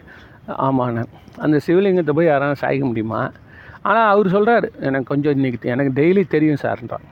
ஆமாண்ணே. 0.49 1.04
அந்த 1.38 1.61
சிவலிங்கத்தை 1.66 2.11
போய் 2.11 2.26
யாராவது 2.26 2.66
சாய்க்க 2.66 2.80
முடியுமா? 2.80 3.30
ஆனால் 3.82 4.11
அவர் 4.11 4.26
சொல்கிறாரு 4.26 4.80
எனக்கு 4.80 5.04
கொஞ்சம் 5.04 5.42
இன்றைக்கி 5.42 5.62
எனக்கு 5.62 6.02
டெய்லி 6.02 6.26
தெரியும் 6.26 6.56
சார்ன்றான் 6.62 7.06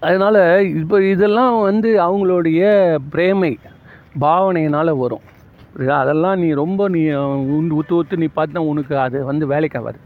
அதனால் 0.00 0.60
இப்போ 0.60 1.02
இதெல்லாம் 1.02 1.60
வந்து 1.60 1.88
அவங்களுடைய 2.02 2.62
பிரேமை 3.10 3.58
பாவனையினால் 4.20 4.98
வரும். 4.98 5.20
புரியுதா? 5.76 5.98
அதெல்லாம் 5.98 6.38
நீ 6.38 6.52
ரொம்ப 6.52 6.88
நீ 6.88 7.10
உண்டு 7.56 7.74
ஊற்று 7.74 7.96
ஊற்று 7.96 8.16
நீ 8.16 8.28
பார்த்தா 8.36 8.58
உனக்கு 8.58 8.98
அது 8.98 9.24
வந்து 9.24 9.46
வேலைக்கு 9.46 9.78
ஆகாது. 9.78 9.98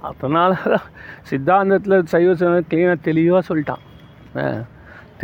அதனால 0.00 0.56
தான் 0.64 0.86
சித்தாந்தத்தில் 1.30 2.04
சைவ 2.04 2.32
கிளீனாக 2.32 2.96
தெளிவாக 3.00 3.54
சொல்லிட்டான். 3.54 3.82
ஆ, 4.36 4.52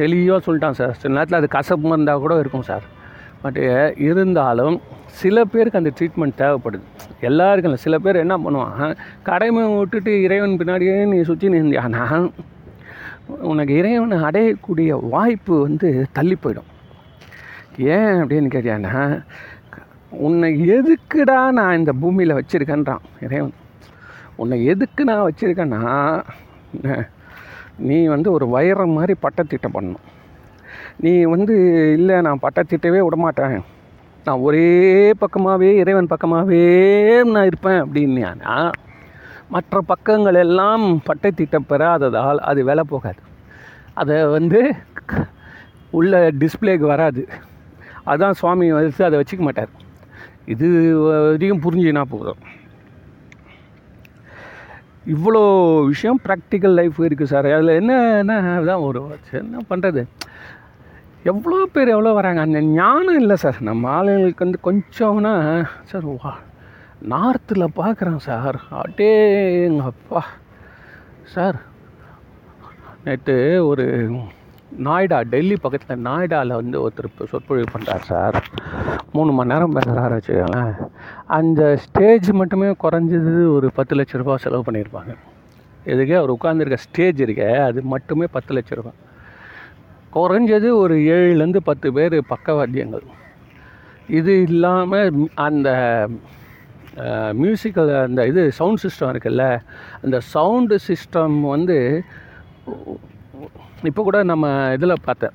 தெளிவாக 0.00 0.40
சொல்லிட்டான் 0.46 0.78
சார். 0.80 0.94
சில 1.00 1.12
நேரத்தில் 1.14 1.40
அது 1.40 1.48
கசப்பு 1.56 1.88
இருந்தால் 1.92 2.22
கூட 2.24 2.34
இருக்கும் 2.42 2.68
சார். 2.70 2.86
பட் 3.42 3.58
இருந்தாலும் 4.08 4.76
சில 5.20 5.44
பேருக்கு 5.52 5.80
அந்த 5.80 5.90
ட்ரீட்மெண்ட் 5.98 6.40
தேவைப்படுது. 6.42 6.86
எல்லாருக்கும் 7.28 7.70
இல்லை 7.70 7.82
சில 7.84 7.98
பேர் 8.04 8.22
என்ன 8.24 8.34
பண்ணுவான் 8.44 8.94
கடமை 9.28 9.62
விட்டுட்டு 9.78 10.12
இறைவன் 10.26 10.58
பின்னாடியே 10.60 10.96
நீ 11.12 11.18
சுற்றி 11.28 11.48
நின்றியானா 11.54 12.04
உனக்கு 13.50 13.72
இறைவனை 13.80 14.18
அடையக்கூடிய 14.28 14.90
வாய்ப்பு 15.14 15.54
வந்து 15.66 15.88
தள்ளி 16.18 16.36
போயிடும். 16.42 16.70
ஏன் 17.96 18.16
அப்படின்னு 18.22 18.52
கேட்டியானா 18.54 19.00
உன்னை 20.26 20.50
எதுக்குடா 20.76 21.38
நான் 21.58 21.78
இந்த 21.80 21.92
பூமியில் 22.02 22.38
வச்சுருக்கேன்றான் 22.38 23.04
இறைவன். 23.26 23.56
உன்னை 24.42 24.58
எதுக்கு 24.72 25.02
நான் 25.10 25.26
வச்சுருக்கேன்னா 25.28 25.82
நீ 27.78 28.04
வந்து 28.06 28.32
ஒரு 28.32 28.48
வைரம் 28.48 28.90
மாதிரி 28.90 29.14
பட்டத்திட்டம் 29.22 29.74
பண்ணணும் 29.74 30.04
நீ 31.00 31.22
வந்து 31.22 31.54
இல்லை 31.92 32.20
நான் 32.20 32.38
பட்டத்திட்டவே 32.42 32.98
விடமாட்டேன். 32.98 33.62
நான் 34.24 34.38
ஒரே 34.38 35.12
பக்கமாகவே 35.12 35.72
இறைவன் 35.72 36.06
பக்கமாகவே 36.06 36.64
நான் 37.24 37.44
இருப்பேன் 37.44 37.82
அப்படின்னா 37.82 38.72
மற்ற 39.48 39.80
பக்கங்கள் 39.80 40.34
எல்லாம் 40.34 41.02
பட்டத்திட்டம் 41.06 41.68
பெறாததால் 41.68 42.36
அது 42.36 42.64
வேலை 42.64 42.84
போகாது. 42.88 43.20
அதை 43.94 44.24
வந்து 44.24 44.72
உள்ள 45.90 46.30
டிஸ்ப்ளேக்கு 46.30 46.78
வராது. 46.78 47.28
அதுதான் 48.04 48.32
சுவாமி 48.32 48.72
வந்து 48.72 49.04
அதை 49.04 49.18
வச்சுக்க 49.18 49.38
மாட்டார். 49.38 49.68
இது 50.44 50.98
வரைக்கும் 50.98 51.62
புரிஞ்சுனா 51.62 52.02
போதும். 52.02 52.36
இவ்வளோ 55.06 55.40
விஷயம் 55.86 56.20
ப்ராக்டிக்கல் 56.24 56.74
லைஃப் 56.74 56.98
இருக்குது 57.00 57.24
சார் 57.24 57.46
அதில் 57.52 57.76
என்ன 57.76 57.92
என்ன 58.18 58.34
தான் 58.64 58.82
ஒரு 58.82 59.00
என்ன 59.32 59.60
பண்ணுறது 59.70 60.02
எவ்வளோ 61.24 61.66
பேர் 61.66 61.88
எவ்வளோ 61.88 62.10
வராங்க? 62.12 62.40
அந்த 62.40 62.60
ஞானம் 62.74 63.18
இல்லை 63.18 63.36
சார் 63.36 63.56
நம்ம 63.60 63.88
ஆளுங்களுக்கு 63.90 64.44
வந்து 64.44 64.58
கொஞ்சம்னா 64.64 65.32
சார் 65.84 66.06
வா 66.14 66.32
நார்த்தில் 67.08 67.74
பார்க்குறேன் 67.76 68.20
சார் 68.24 68.58
அட்டே 68.78 69.08
எங்கள் 69.64 69.86
அப்பா 69.86 70.20
சார் 71.34 71.58
நேற்று 73.04 73.36
ஒரு 73.62 73.84
நாய்டா 74.84 75.18
டெல்லி 75.32 75.56
பக்கத்தில் 75.64 76.02
நாய்டாவில் 76.06 76.58
வந்து 76.60 76.76
ஒருத்தர் 76.84 77.30
சொற்பொழிவு 77.32 77.68
பண்ணுறார் 77.74 78.04
சார். 78.10 78.36
மூணு 79.12 79.32
மணி 79.36 79.50
நேரம் 79.52 79.74
பேசுகிறாரு 79.76 80.16
வச்சுக்கோங்களேன். 80.18 80.74
அந்த 81.38 81.60
ஸ்டேஜ் 81.84 82.28
மட்டுமே 82.40 82.68
குறைஞ்சது 82.84 83.32
ஒரு 83.56 83.68
பத்து 83.78 83.96
லட்ச 83.98 84.20
ரூபா 84.20 84.36
செலவு 84.44 84.66
பண்ணியிருப்பாங்க. 84.66 85.14
எதுக்கே? 85.92 86.16
அவர் 86.20 86.34
உட்காந்துருக்க 86.36 86.78
ஸ்டேஜ் 86.86 87.22
இருக்கே 87.22 87.50
அது 87.68 87.82
மட்டுமே 87.94 88.26
பத்து 88.36 88.54
லட்ச 88.56 88.78
ரூபா 88.80 88.92
குறைஞ்சது 90.16 90.68
ஒரு 90.82 90.94
ஏழுலேருந்து 91.16 91.60
பத்து 91.70 91.92
பேர் 91.92 92.16
பக்கவாத்தியங்கள். 92.34 93.06
இது 94.18 94.32
இல்லாமல் 94.48 95.28
அந்த 95.48 95.68
மியூசிக்கல் 97.42 97.90
அந்த 98.02 98.20
இது 98.26 98.42
சவுண்ட் 98.58 98.82
சிஸ்டம் 98.84 99.10
இருக்குல்ல 99.12 99.46
அந்த 100.04 100.18
சவுண்டு 100.34 100.76
சிஸ்டம் 100.88 101.36
வந்து 101.54 101.78
இப்போ 103.88 104.02
கூட 104.02 104.18
நம்ம 104.30 104.46
இதில் 104.76 105.02
பார்த்தேன். 105.06 105.34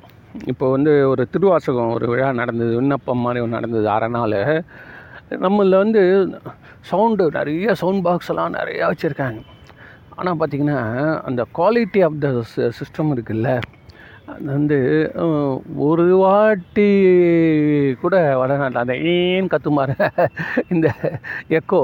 இப்போ 0.52 0.66
வந்து 0.76 0.92
ஒரு 1.10 1.24
திருவாசகம் 1.34 1.92
ஒரு 1.96 2.06
விழா 2.12 2.30
நடந்தது 2.40 2.72
விண்ணப்பம் 2.80 3.22
மாதிரி 3.26 3.42
ஒன்று 3.44 3.58
நடந்தது 3.58 3.88
அரை 3.96 4.08
நாள் 4.16 4.36
நம்மளில் 5.44 5.82
வந்து 5.84 6.02
சவுண்டு 6.90 7.26
நிறைய 7.38 7.74
சவுண்ட் 7.82 8.04
பாக்ஸ் 8.08 8.32
எல்லாம் 8.34 8.56
நிறையா 8.60 8.86
வச்சுருக்காங்க. 8.92 9.42
ஆனால் 10.18 10.40
பார்த்திங்கன்னா 10.40 10.80
அந்த 11.28 11.42
குவாலிட்டி 11.58 12.02
ஆஃப் 12.08 12.18
த 12.26 12.30
சிஸ்டம் 12.80 13.14
இருக்குல்ல 13.16 13.52
அது 14.32 14.48
வந்து 14.58 14.80
ஒரு 15.88 16.06
வாட்டி 16.24 16.90
கூட 18.02 18.16
வடநாட்டில் 18.42 18.84
அந்த 18.84 18.96
ஏன் 19.14 19.52
கத்துமாறு 19.54 19.96
இந்த 20.74 20.88
எக்கோ 21.60 21.82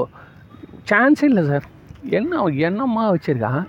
சான்ஸே 0.90 1.28
இல்லை 1.30 1.44
சார் 1.50 1.66
என்ன 2.18 2.44
என்னம்மா 2.68 3.04
வச்சுருக்கான் 3.14 3.64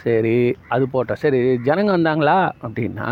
சரி 0.00 0.36
அது 0.68 0.84
போட்டோம் 0.92 1.20
சரி 1.24 1.38
ஜனங்க 1.66 1.90
வந்தாங்களா? 1.96 2.36
அப்படின்னா 2.66 3.08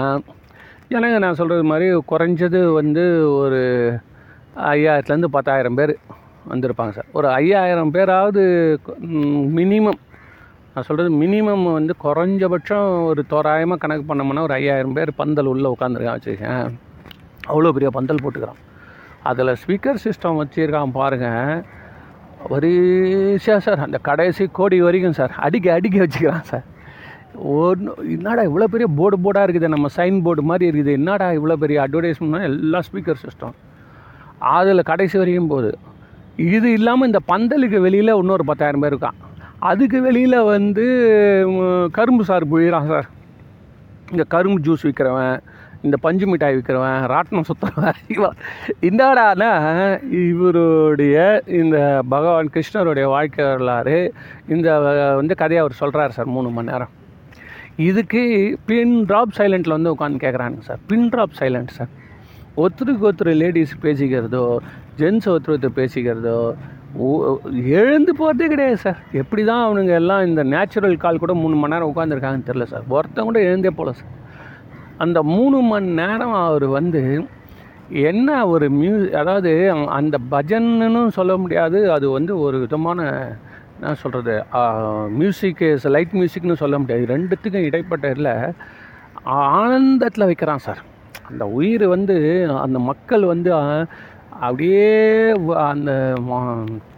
ஜனங்க 0.92 1.18
நான் 1.18 1.34
சொல்கிறது 1.34 1.64
மாதிரி 1.64 1.86
குறைஞ்சது 2.12 2.60
வந்து 2.72 3.02
ஒரு 3.32 3.60
ஐயாயிரத்துலேருந்து 4.70 5.34
பத்தாயிரம் 5.36 5.74
பேர் 5.74 5.92
வந்திருப்பாங்க 6.48 6.92
சார். 6.96 7.10
ஒரு 7.12 7.28
ஐயாயிரம் 7.28 7.90
பேராவது 7.90 8.42
மினிமம் 9.58 10.00
நான் 10.74 10.86
சொல்கிறது 10.88 11.10
மினிமம் 11.20 11.64
வந்து 11.72 11.92
குறைஞ்சபட்சம் 12.02 12.88
ஒரு 13.04 13.22
தோராயமாக 13.30 13.80
கணக்கு 13.82 14.04
பண்ணோம்னா 14.08 14.46
ஒரு 14.48 14.54
ஐயாயிரம் 14.54 14.92
பேர் 14.92 15.10
பந்தல் 15.16 15.50
உள்ளே 15.52 15.68
உட்காந்துருக்கான் 15.74 16.18
வச்சுருக்கேன் 16.18 16.64
அவ்வளோ 17.48 17.72
பெரிய 17.76 17.90
பந்தல் 17.90 18.22
போட்டுக்கிறான். 18.22 18.60
அதில் 19.22 19.58
ஸ்பீக்கர் 19.62 20.02
சிஸ்டம் 20.04 20.40
வச்சுருக்கான் 20.40 20.96
பாருங்கள் 20.98 21.62
வரிசையாக 22.50 23.60
சார் 23.66 23.84
அந்த 23.86 23.98
கடைசி 24.08 24.44
கோடி 24.58 24.76
வரைக்கும் 24.86 25.16
சார் 25.18 25.32
அடிக்க 25.46 25.72
அடிக்க 25.78 25.96
வச்சுக்கலாம் 26.02 26.46
சார். 26.50 26.66
ஒன்று 27.60 27.90
என்னடா 28.14 28.42
இவ்வளோ 28.48 28.68
பெரிய 28.74 28.86
போர்டு 28.98 29.16
போர்டாக 29.24 29.46
இருக்குது 29.46 29.72
நம்ம 29.74 29.88
சைன் 29.96 30.18
போர்டு 30.26 30.42
மாதிரி 30.50 30.64
இருக்குது 30.68 30.96
என்னடா 30.98 31.26
இவ்வளோ 31.38 31.56
பெரிய 31.64 31.78
அட்வர்டைஸ்மெண்ட்னா 31.84 32.40
எல்லா 32.50 32.80
ஸ்பீக்கர் 32.88 33.22
சிஸ்டம் 33.24 33.54
அதில் 34.56 34.88
கடைசி 34.90 35.16
வரைக்கும் 35.20 35.52
போகுது. 35.52 35.70
இது 36.48 36.68
இல்லாமல் 36.78 37.08
இந்த 37.10 37.20
பந்தலுக்கு 37.32 37.78
வெளியில் 37.86 38.18
இன்னொரு 38.20 38.44
பத்தாயிரம் 38.50 38.82
பேர் 38.84 38.94
இருக்கான். 38.94 39.18
அதுக்கு 39.70 39.98
வெளியில் 40.08 40.38
வந்து 40.54 40.84
கரும்பு 41.96 42.22
சாறு 42.28 42.46
புழிகிறான் 42.52 42.90
சார். 42.92 43.08
இந்த 44.12 44.24
கரும்பு 44.34 44.60
ஜூஸ் 44.66 44.86
விற்கிறவன் 44.86 45.34
இந்த 45.86 45.96
பஞ்சு 46.04 46.26
மிட்டாய் 46.30 46.56
விற்கிறவன் 46.56 47.04
ராட்டினம் 47.12 47.46
சுத்தவன் 47.50 48.00
இவன் 48.14 48.36
இந்தாடானா 48.88 49.50
இவருடைய 50.22 51.16
இந்த 51.60 51.76
பகவான் 52.14 52.50
கிருஷ்ணருடைய 52.54 53.06
வாழ்க்கை 53.14 53.44
வரலாறு. 53.44 53.98
இந்த 54.54 54.68
வந்து 55.20 55.36
கதையை 55.42 55.62
அவர் 55.64 55.80
சொல்கிறார் 55.82 56.16
சார் 56.16 56.34
மூணு 56.36 56.50
மணி 56.56 56.70
நேரம். 56.72 56.92
இதுக்கு 57.88 58.22
பின் 58.70 58.94
ட்ராப் 59.10 59.36
சைலண்ட்டில் 59.38 59.76
வந்து 59.76 59.94
உட்காந்து 59.94 60.22
கேட்குறாங்க 60.24 60.60
sir. 60.68 60.82
Pin 60.90 61.08
drop 61.14 61.38
silent 61.40 61.72
sir. 61.78 61.92
ஒருத்தருக்கு 62.62 63.08
ஒருத்தர் 63.10 63.32
லேடிஸ் 63.42 63.74
பேசிக்கிறதோ 63.82 64.44
ஜென்ஸ் 65.00 65.28
ஒருத்தர் 65.32 65.54
ஒருத்தர் 65.56 65.78
பேசிக்கிறதோ 65.80 66.38
எழுந்து 67.80 68.12
போகிறதே 68.20 68.46
கிடையாது 68.52 68.78
சார். 68.86 69.00
எப்படி 69.22 69.42
தான் 69.50 69.64
அவனுங்க 69.66 69.92
எல்லாம் 70.02 70.26
இந்த 70.26 70.42
நேச்சுரல் 70.54 71.02
கால் 71.04 71.22
கூட 71.24 71.34
மூணு 71.42 71.56
மணி 71.56 71.74
நேரம் 71.74 71.92
உட்காந்துருக்காங்கன்னு 71.92 72.48
தெரில 72.52 72.66
சார். 72.72 72.88
ஒருத்தன் 72.96 73.28
கூட 73.30 73.40
எழுந்தே 73.50 73.72
போகல 73.76 73.92
சார். 74.00 74.16
அந்த 75.04 75.18
மூணு 75.34 75.58
மணி 75.70 75.88
நேரம் 76.00 76.34
அவர் 76.46 76.66
வந்து 76.78 77.02
என்ன 78.08 78.28
ஒரு 78.52 78.66
மியூ 78.78 78.96
அதாவது 79.20 79.52
அந்த 79.98 80.16
பஜன்னு 80.32 81.02
சொல்ல 81.18 81.32
முடியாது 81.42 81.78
அது 81.96 82.06
வந்து 82.16 82.32
ஒரு 82.46 82.56
விதமான 82.64 83.00
என்ன 83.74 83.94
சொல்கிறது 84.02 84.34
மியூசிக்கு 85.20 85.68
லைட் 85.94 86.14
மியூசிக்னு 86.18 86.60
சொல்ல 86.62 86.78
முடியாது. 86.80 87.04
ரெண்டுத்துக்கும் 87.14 87.66
இடைப்பட்ட 87.68 88.10
இதில் 88.14 88.34
ஆனந்தத்தில் 89.54 90.28
வைக்கிறான் 90.30 90.64
சார். 90.66 90.80
அந்த 91.30 91.44
உயிர் 91.58 91.86
வந்து 91.94 92.16
அந்த 92.64 92.78
மக்கள் 92.90 93.24
வந்து 93.32 93.50
அப்படியே 94.44 94.84
அந்த 95.70 95.92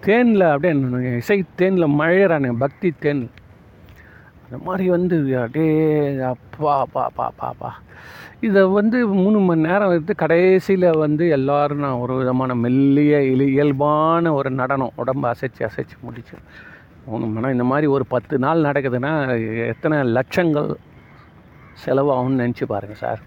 தேனில் 0.06 0.44
அப்படியே 0.52 0.74
இசை 1.20 1.38
தேனில் 1.60 1.94
மழையிறானுங்க 2.00 2.56
பக்தி 2.64 2.90
தேன். 3.04 3.22
இந்த 4.52 4.64
மாதிரி 4.64 4.84
வந்து 4.94 5.16
அப்படியே 5.42 5.76
அப்பா 6.30 6.72
அப்பா 6.84 7.02
அப்பா 7.10 7.26
அப்பா 7.50 7.70
இதை 8.46 8.62
வந்து 8.78 8.98
மூணு 9.18 9.38
மணி 9.46 9.62
நேரம் 9.66 9.92
எடுத்து 9.94 10.14
கடைசியில் 10.22 10.86
வந்து 11.02 11.24
எல்லாரும் 11.36 11.82
நான் 11.84 12.00
ஒரு 12.04 12.14
விதமான 12.18 12.54
மெல்லிய 12.64 13.20
இலி 13.28 13.46
இயல்பான 13.52 14.32
ஒரு 14.38 14.50
நடனம் 14.58 14.98
உடம்பு 15.02 15.26
அசைச்சு 15.30 15.62
அசைச்சு 15.68 15.96
முடிச்சு. 16.06 16.36
மூணு 17.06 17.22
மணி 17.24 17.38
நேரம் 17.38 17.56
இந்த 17.56 17.66
மாதிரி 17.70 17.86
ஒரு 17.96 18.06
பத்து 18.14 18.38
நாள் 18.44 18.66
நடக்குதுன்னா 18.68 19.12
எத்தனை 19.72 19.98
லட்சங்கள் 20.16 20.68
செலவாகும்னு 21.84 22.42
நினச்சி 22.42 22.66
பாருங்கள் 22.74 23.02
சார். 23.04 23.22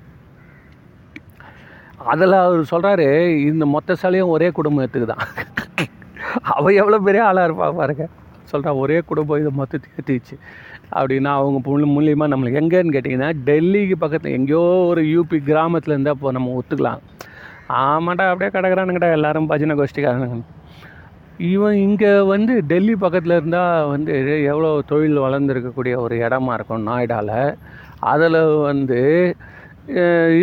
அதில் 2.14 2.38
அவர் 2.44 2.70
சொல்கிறாரு 2.74 3.08
இந்த 3.52 3.68
மொத்த 3.76 3.98
சாலையும் 4.04 4.36
ஒரே 4.36 4.50
குடும்பத்துக்கு 4.60 5.10
தான். 5.14 5.26
அவள் 6.58 6.80
எவ்வளோ 6.84 7.02
பெரிய 7.10 7.24
ஆளாக 7.30 7.50
இருப்பா 7.50 7.70
பாருங்க. 7.82 8.08
சொல்கிறா 8.52 8.72
ஒரே 8.84 8.98
குடும்பம் 9.10 9.40
இதை 9.42 9.52
மொத்தத்தையும் 9.60 10.00
ஏற்றிச்சு 10.02 10.36
அப்படின்னா 10.98 11.32
அவங்க 11.40 11.60
மூலி 11.68 11.88
மூலியமாக 11.96 12.32
நம்மளுக்கு 12.34 12.62
எங்கேன்னு 12.64 12.96
கேட்டிங்கன்னா 12.96 13.30
டெல்லிக்கு 13.50 13.98
பக்கத்தில் 14.04 14.36
எங்கேயோ 14.40 14.64
ஒரு 14.92 15.04
யூபி 15.14 15.40
கிராமத்தில் 15.50 15.96
இருந்தால் 15.96 16.18
இப்போ 16.18 16.34
நம்ம 16.38 16.54
ஒத்துக்கலாம். 16.60 17.02
ஆமாட்டா 17.86 18.26
அப்படியே 18.32 18.52
கிடக்குறானுங்கடா 18.56 19.10
எல்லாரும் 19.18 19.50
பஜனை 19.52 19.76
கோஷ்டிக்காரனுங்க. 19.80 20.38
இவன் 21.54 21.78
இங்கே 21.86 22.12
வந்து 22.34 22.54
டெல்லி 22.72 22.94
பக்கத்தில் 23.04 23.38
இருந்தால் 23.38 23.90
வந்து 23.94 24.14
எவ்வளோ 24.52 24.70
தொழில் 24.92 25.24
வளர்ந்துருக்கக்கூடிய 25.26 25.96
ஒரு 26.04 26.16
இடமா 26.26 26.54
இருக்கும் 26.58 26.86
நாய்டாவில் 26.90 27.58
அதில் 28.12 28.40
வந்து 28.70 29.02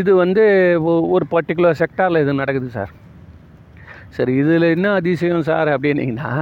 இது 0.00 0.10
வந்து 0.22 0.42
ஒரு 1.14 1.24
பர்டிகுலர் 1.34 1.80
செக்டாரில் 1.80 2.22
இது 2.24 2.32
நடக்குது 2.42 2.68
சார். 2.76 2.92
சரி 4.16 4.32
இதில் 4.42 4.66
என்ன 4.74 4.88
அதிசயம் 5.00 5.46
சார் 5.48 5.68
அப்படின்னீங்கன்னா 5.74 6.32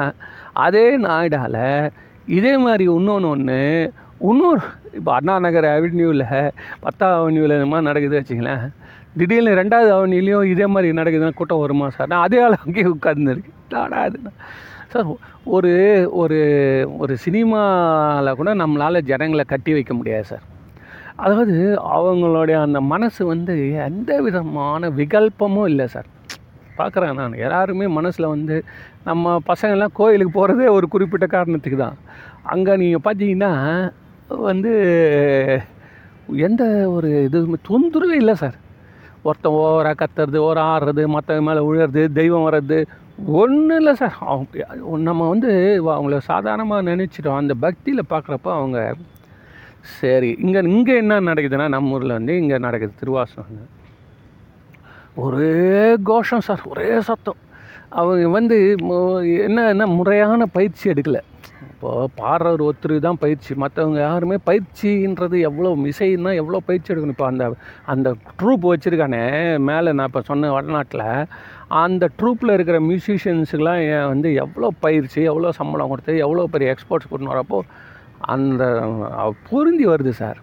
அதே 0.52 0.96
நாய்டாவில் 0.96 1.92
இதே 2.28 2.56
மாதிரி 2.56 2.84
இன்னொன்று 2.84 3.28
ஒன்று 3.28 3.58
இன்னொரு 4.20 4.62
இப்போ 4.94 5.12
அண்ணா 5.12 5.38
நகர் 5.38 5.64
அவென்யூவில் 5.64 6.24
பத்தாம் 6.80 7.16
அவென்யூவில் 7.20 7.56
இந்த 7.56 7.66
மாதிரி 7.66 7.88
நடக்குது 7.88 8.20
வச்சுங்களேன் 8.20 8.64
திடீர்னு 9.18 9.52
ரெண்டாவது 9.54 9.90
அவென்யூலையும் 9.96 10.44
இதே 10.44 10.66
மாதிரி 10.66 10.92
நடக்குதுன்னா 10.92 11.34
கூட்டம் 11.34 11.58
வருமா 11.58 11.90
சார்? 11.90 12.08
நான் 12.08 12.22
அதே 12.22 12.42
ஆள் 12.42 12.62
அங்கேயே 12.64 12.86
உட்காந்துருக்கு 12.86 13.52
அது 14.04 14.18
சார் 14.92 15.08
ஒரு 15.44 15.72
ஒரு 16.12 16.38
ஒரு 16.98 17.16
சினிமாவில் 17.16 18.34
கூட 18.34 18.54
நம்மளால் 18.54 19.02
ஜனங்களை 19.02 19.44
கட்டி 19.44 19.72
வைக்க 19.72 19.94
முடியாது 19.94 20.24
சார். 20.24 20.44
அதாவது 21.16 21.56
அவங்களுடைய 21.96 22.60
அந்த 22.60 22.80
மனசு 22.80 23.26
வந்து 23.26 23.72
எந்த 23.72 24.20
விதமான 24.20 24.90
விகல்பமும் 24.90 25.66
இல்லை 25.66 25.86
சார். 25.86 26.08
பார்க்குறேன் 26.80 27.18
நான். 27.20 27.40
எல்லாருமே 27.46 27.86
மனசில் 27.98 28.32
வந்து 28.34 28.56
நம்ம 29.08 29.34
பசங்கள்லாம் 29.50 29.96
கோயிலுக்கு 30.00 30.32
போகிறதே 30.38 30.68
ஒரு 30.78 30.88
குறிப்பிட்ட 30.94 31.28
காரணத்துக்கு 31.36 31.78
தான். 31.84 31.98
அங்கே 32.54 32.72
நீங்கள் 32.82 33.04
பார்த்தீங்கன்னா 33.06 33.52
வந்து 34.48 34.72
எந்த 36.46 36.64
ஒரு 36.96 37.08
இதுவுமே 37.28 37.58
தொந்தரவே 37.68 38.16
இல்லை 38.22 38.34
சார். 38.42 38.58
ஒருத்தன் 39.28 39.56
ஓவராக 39.62 39.96
கத்துறது 40.02 40.38
ஓரம் 40.48 40.68
ஆடுறது 40.72 41.02
மற்றவங்க 41.14 41.46
மேலே 41.48 41.62
விழுறது 41.68 42.02
தெய்வம் 42.18 42.46
வர்றது 42.46 42.78
ஒன்றும் 43.40 43.78
இல்லை 43.80 43.92
சார். 44.02 44.14
அவங்க 44.32 45.00
நம்ம 45.08 45.26
வந்து 45.32 45.50
அவங்கள 45.94 46.18
சாதாரணமாக 46.30 46.86
நினச்சிட்டோம். 46.90 47.40
அந்த 47.42 47.54
பக்தியில் 47.64 48.10
பார்க்குறப்ப 48.12 48.50
அவங்க 48.58 48.78
சரி 49.98 50.30
இங்கே 50.44 50.60
இங்கே 50.76 50.94
என்ன 51.02 51.20
நடக்குதுன்னா 51.28 51.66
நம்ம 51.74 51.94
ஊரில் 51.96 52.16
வந்து 52.18 52.32
இங்கே 52.40 52.56
நடக்குது 52.66 52.98
திருவாசகம். 53.02 53.68
ஒரே 55.16 55.96
கோஷம் 56.10 56.44
சார் 56.48 56.62
ஒரே 56.72 56.88
சத்தம். 57.08 57.40
அவங்க 58.00 58.28
வந்து 58.38 58.56
என்னன்னா 59.46 59.86
முறையான 59.98 60.46
பயிற்சி 60.56 60.84
எடுக்கலை. 60.92 61.20
இப்போது 61.70 62.10
பாடுறவர் 62.20 62.62
ஒருத்தர் 62.66 62.94
தான் 63.06 63.20
பயிற்சி. 63.22 63.52
மற்றவங்க 63.62 63.98
யாருமே 64.06 64.36
பயிற்சின்றது 64.48 65.36
எவ்வளோ 65.48 65.70
இசைன்னா 65.92 66.32
எவ்வளோ 66.40 66.60
பயிற்சி 66.68 66.92
எடுக்கணும். 66.92 67.16
இப்போ 67.16 67.26
அந்த 67.30 67.44
அந்த 67.92 68.08
ட்ரூப் 68.40 68.66
வச்சுருக்கானே 68.70 69.22
மேலே 69.68 69.94
நான் 69.98 70.10
இப்போ 70.10 70.22
சொன்ன 70.30 70.50
வடநாட்டில் 70.56 71.06
அந்த 71.84 72.10
ட்ரூப்பில் 72.20 72.54
இருக்கிற 72.56 72.78
மியூசிஷியன்ஸுக்கெலாம் 72.88 73.82
வந்து 74.12 74.30
எவ்வளோ 74.44 74.70
பயிற்சி 74.84 75.20
எவ்வளோ 75.32 75.52
சம்பளம் 75.60 75.92
கொடுத்து 75.92 76.14
எவ்வளோ 76.26 76.46
பெரிய 76.54 76.74
எக்ஸ்போர்ட்ஸ் 76.74 77.12
கொண்டு 77.14 77.32
வரப்போ 77.32 77.60
அந்த 78.34 78.62
பொருந்தி 79.50 79.86
வருது 79.92 80.14
சார். 80.22 80.40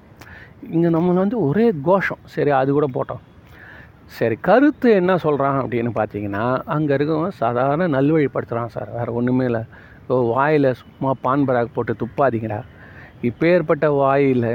இங்கே 0.76 0.92
நம்மளை 0.98 1.20
வந்து 1.24 1.40
ஒரே 1.48 1.68
கோஷம். 1.90 2.24
சரி 2.36 2.54
அது 2.62 2.72
கூட 2.78 2.90
போட்டோம். 2.98 3.24
சரி 4.16 4.36
கருத்து 4.48 4.88
என்ன 5.00 5.12
சொல்கிறான் 5.24 5.58
அப்படின்னு 5.62 5.92
பார்த்தீங்கன்னா 5.98 6.46
அங்கே 6.76 6.96
இருக்கவங்க 6.98 7.32
சாதாரண 7.42 7.88
நல்வழிப்படுத்துகிறான் 7.96 8.74
சார். 8.76 8.90
வேறு 8.98 9.16
ஒன்றுமே 9.20 9.46
இல்லை. 9.50 9.62
ஓ 10.12 10.18
வாயில் 10.34 10.70
சும்மா 10.82 11.12
பான் 11.26 11.46
பராக் 11.48 11.76
போட்டு 11.76 11.94
துப்பாதீங்கடா. 12.02 12.60
இப்பேற்பட்ட 13.30 13.88
வாயில் 14.02 14.50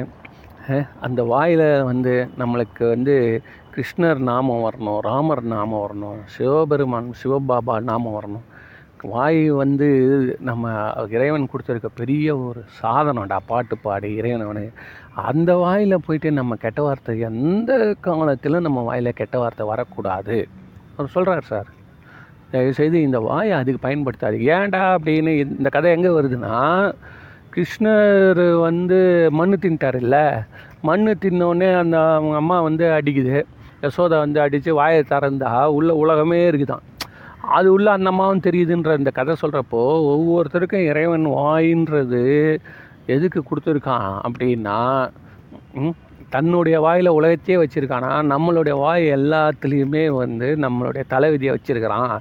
அந்த 1.07 1.21
வாயில் 1.33 1.67
வந்து 1.91 2.15
நம்மளுக்கு 2.41 2.85
வந்து 2.95 3.15
கிருஷ்ணர் 3.75 4.21
நாமம் 4.31 4.65
வரணும் 4.67 4.99
ராமர் 5.09 5.43
நாமம் 5.55 5.83
வரணும் 5.85 6.19
சிவபெருமான் 6.35 7.09
சிவபாபா 7.23 7.77
நாமம் 7.91 8.17
வரணும். 8.19 8.47
வாய் 9.03 9.51
வந்து 9.51 9.87
நம்ம 10.41 10.73
இறைவன் 11.09 11.49
கொடுத்துருக்க 11.53 11.89
பெரிய 11.95 12.37
ஒரு 12.39 12.61
சாதனம்டா. 12.83 13.39
பாட்டு 13.47 13.79
பாடி 13.79 14.11
இறைவனை 14.15 14.65
அந்த 15.29 15.51
வாயில் 15.57 16.03
போயிட்டு 16.07 16.33
நம்ம 16.33 16.55
கெட்ட 16.55 16.83
வார்த்தை 16.83 17.15
எந்த 17.29 17.73
காலத்திலும் 18.01 18.67
நம்ம 18.67 18.83
வாயில் 18.83 19.19
கெட்ட 19.21 19.39
வார்த்தை 19.39 19.67
வரக்கூடாது. 19.67 20.37
அவர் 20.97 21.11
சொல்கிறார் 21.11 21.51
சார் 21.51 21.69
தயவுசெய்து 22.51 22.99
இந்த 23.03 23.19
வாயை 23.21 23.53
அதுக்கு 23.59 23.87
பயன்படுத்தாது 23.89 24.39
ஏன்டா 24.55 24.83
அப்படின்னு 24.95 25.33
இந்த 25.59 25.69
கதை 25.69 25.91
எங்கே 25.97 26.09
வருதுன்னா 26.09 26.57
கிருஷ்ணர் 27.55 28.45
வந்து 28.61 29.29
மண்ணு 29.39 29.57
தின்ட்டார் 29.61 29.99
இல்லை 30.03 30.25
மண்ணு 30.83 31.13
தின்னோடனே 31.23 31.79
அந்த 31.79 31.97
அவங்க 32.15 32.37
அம்மா 32.37 32.61
வந்து 32.61 32.85
அடிக்குது. 32.99 33.37
யசோதா 33.83 34.17
வந்து 34.25 34.41
அடித்து 34.41 34.75
வாயை 34.75 35.03
திறந்தா 35.11 35.65
உள்ள 35.79 35.95
உலகமே 35.95 36.51
இருக்குதான். 36.51 36.85
அது 37.43 37.69
உள்ள 37.73 37.89
அந்த 37.97 38.09
அம்மாவும் 38.11 38.45
தெரியுதுன்ற 38.47 38.91
இந்த 38.99 39.11
கதை 39.11 39.35
சொல்கிறப்போ 39.43 39.81
ஒவ்வொருத்தருக்கும் 40.13 40.87
இறைவன் 40.91 41.27
வாயின்றது 41.39 42.23
எதுக்கு 43.07 43.41
கொடுத்துருக்கான் 43.43 44.11
அப்படின்னா 44.27 44.79
தன்னுடைய 46.35 46.77
வாயில் 46.81 47.17
உலகத்தையே 47.19 47.57
வச்சுருக்கானா 47.63 48.11
நம்மளுடைய 48.33 48.75
வாய் 48.85 49.05
எல்லாத்துலேயுமே 49.17 50.05
வந்து 50.21 50.49
நம்மளுடைய 50.65 51.03
தலைவிதியை 51.15 51.53
வச்சுருக்கிறான். 51.57 52.15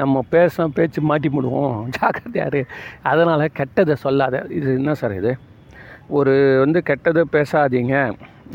நம்ம 0.00 0.22
பேச 0.34 0.66
பேச்சு 0.76 1.00
மாட்டி 1.02 1.28
முடுவோம் 1.28 1.78
ஜாக்கிரதையாரு 1.96 2.60
அதனால் 3.10 3.44
கெட்டதை 3.58 3.94
சொல்லாத. 4.04 4.36
இது 4.58 4.68
என்ன 4.78 4.94
சார் 4.94 5.14
இது? 5.20 5.32
ஒரு 6.18 6.34
வந்து 6.64 6.80
கெட்டதை 6.90 7.24
பேசாதீங்க 7.36 7.96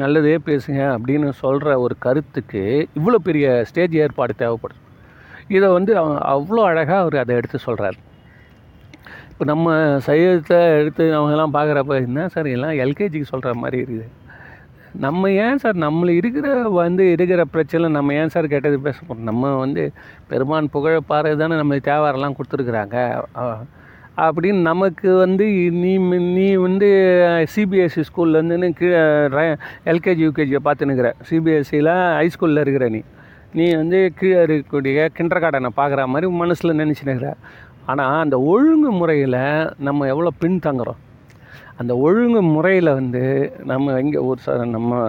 நல்லதே 0.01 0.35
பேசுங்க 0.49 0.81
அப்படின்னு 0.95 1.29
சொல்கிற 1.43 1.69
ஒரு 1.85 1.95
கருத்துக்கு 2.05 2.63
இவ்வளோ 2.99 3.19
பெரிய 3.29 3.47
ஸ்டேஜ் 3.69 3.95
ஏற்பாடு 4.03 4.33
தேவைப்படுது. 4.43 4.86
இதை 5.47 5.69
வந்து 5.69 5.97
அவ- 5.97 6.21
அவ்வளோ 6.33 6.63
அழகாக 6.63 6.99
அவர் 6.99 7.17
அதை 7.17 7.35
எடுத்து 7.35 7.57
சொல்கிறார் 7.59 7.97
இப்போ 9.31 9.45
நம்ம 9.45 9.73
சைவத்தை 10.07 10.79
எடுத்து 10.79 11.03
அவங்கெல்லாம் 11.19 11.53
பார்க்குறப்ப 11.53 11.95
என்ன 11.95 12.27
சார் 12.27 12.45
எல்லாம் 12.45 12.71
எல்கேஜிக்கு 12.71 13.21
சொல்கிற 13.21 13.53
மாதிரி 13.53 13.81
இருக்குது. 13.81 14.07
நம்ம 14.95 15.31
ஏன் 15.31 15.57
சார் 15.57 15.75
நம்மள 15.75 16.09
இருக்கிற 16.09 16.69
வந்து 16.69 17.11
இருக்கிற 17.11 17.45
பிரச்சனை 17.45 17.89
நம்ம 17.89 18.13
ஏன் 18.13 18.29
சார் 18.29 18.47
கெட்டது 18.47 18.79
பேச 18.79 18.97
போகிறோம் 18.99 19.23
நம்ம 19.23 19.55
வந்து 19.55 19.91
பெருமான் 20.27 20.69
புகழ 20.69 20.99
பாரு 20.99 21.37
தானே 21.37 21.55
நம்ம 21.55 21.75
தேவாரெல்லாம் 21.75 22.35
கொடுத்துருக்குறாங்க. 22.39 22.95
அப்படின்னு 24.17 24.61
நமக்கு 24.61 25.15
வந்து 25.15 25.45
நீ 25.71 25.97
நீ 26.37 26.53
வந்து 26.55 26.89
சிபிஎஸ்சி 27.55 28.03
ஸ்கூல்லேருந்துன்னு 28.09 28.69
கீழே 28.69 28.97
எல்கேஜி 29.85 30.23
யூகேஜியை 30.25 30.59
பார்த்துன்னுக்கிற. 30.65 31.11
சிபிஎஸ்சியில் 31.29 31.91
ஹைஸ்கூலில் 32.19 32.59
இருக்கிற 32.59 32.89
நீ. 32.89 33.01
நீ 33.57 33.65
வந்து 33.81 33.99
கீழே 34.19 34.39
இருக்கக்கூடிய 34.45 35.07
கிண்டர் 35.17 35.41
கார்டனை 35.43 35.69
பார்க்குற 35.79 36.01
மாதிரி 36.13 36.27
மனசில் 36.41 36.79
நினச்சினுக்கிற. 36.81 37.29
ஆனால் 37.91 38.21
அந்த 38.23 38.37
ஒழுங்கு 38.53 38.89
முறையில் 39.01 39.37
நம்ம 39.87 40.07
எவ்வளோ 40.13 40.31
பின்தங்குறோம்? 40.41 41.01
அந்த 41.81 41.93
ஒழுங்கு 42.05 42.41
முறையில் 42.55 42.89
வந்து 42.99 43.21
நம்ம 43.71 43.95
இங்கே 44.03 44.21
ஒரு 44.29 44.39
ச 44.45 44.55
நம்ம 44.75 44.99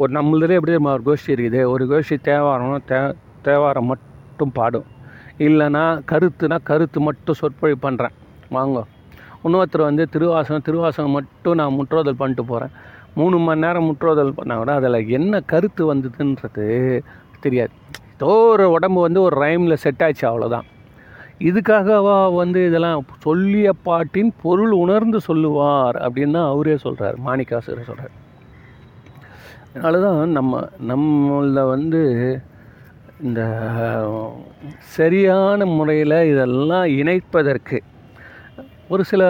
ஒரு 0.00 0.10
நம்மளதுலேயே 0.18 0.58
எப்படி 0.58 0.76
நம்ம 0.78 0.92
ஒரு 0.96 1.04
கோஷ்டி 1.08 1.30
இருக்குது. 1.36 1.60
ஒரு 1.72 1.84
கோஷ்டி 1.92 2.16
தேவாரம் 2.28 2.84
தே 2.90 2.98
தேவாரம் 3.48 3.88
மட்டும் 3.92 4.52
பாடும். 4.58 4.88
இல்லைன்னா 5.46 5.84
கருத்துனா 6.12 6.58
கருத்து 6.70 6.98
மட்டும் 7.08 7.38
சொற்பொழி 7.40 7.76
பண்ணுறேன் 7.86 8.14
வாங்க. 8.56 8.78
இன்னொருத்தர் 9.44 9.88
வந்து 9.90 10.04
திருவாசகம் 10.14 10.66
திருவாசகம் 10.68 11.16
மட்டும் 11.18 11.58
நான் 11.60 11.76
முற்றோதல் 11.78 12.20
பண்ணிட்டு 12.20 12.44
போகிறேன் 12.50 12.72
மூணு 13.18 13.36
மணி 13.46 13.62
நேரம் 13.64 13.86
முற்றுதல் 13.88 14.36
பண்ணால் 14.38 14.60
கூட 14.62 14.72
அதில் 14.80 14.98
என்ன 15.18 15.40
கருத்து 15.52 15.82
வந்ததுன்றது 15.92 16.66
தெரியாது. 17.44 17.72
ஏதோ 18.16 18.30
ஒரு 18.52 18.64
உடம்பு 18.70 19.00
வந்து 19.00 19.20
ஒரு 19.20 19.36
ரைமில் 19.40 19.74
செட் 19.74 20.02
ஆச்சு 20.02 20.24
அவ்வளோதான் 20.28 20.66
இதுக்காகவா 21.40 22.34
வந்து 22.34 22.66
இதெல்லாம் 22.66 23.06
சொல்லிய 23.18 23.70
பாட்டின் 23.82 24.32
பொருள் 24.42 24.72
உணர்ந்து 24.74 25.20
சொல்லுவார் 25.20 25.96
அப்படின்னு 25.96 26.32
தான் 26.32 26.48
அவரே 26.48 26.76
சொல்கிறார் 26.76 27.16
மாணிக்காசர் 27.26 27.88
சொல்கிறார் 27.88 28.14
அதனால 29.72 30.00
தான் 30.00 30.32
நம்ம 30.32 30.60
நம்மள 30.86 31.66
வந்து 31.68 32.00
இந்த 33.20 33.42
சரியான 34.96 35.66
முறையில் 35.74 36.18
இதெல்லாம் 36.22 36.86
இணைப்பதற்கு 36.96 37.78
ஒரு 38.88 39.04
சில 39.04 39.22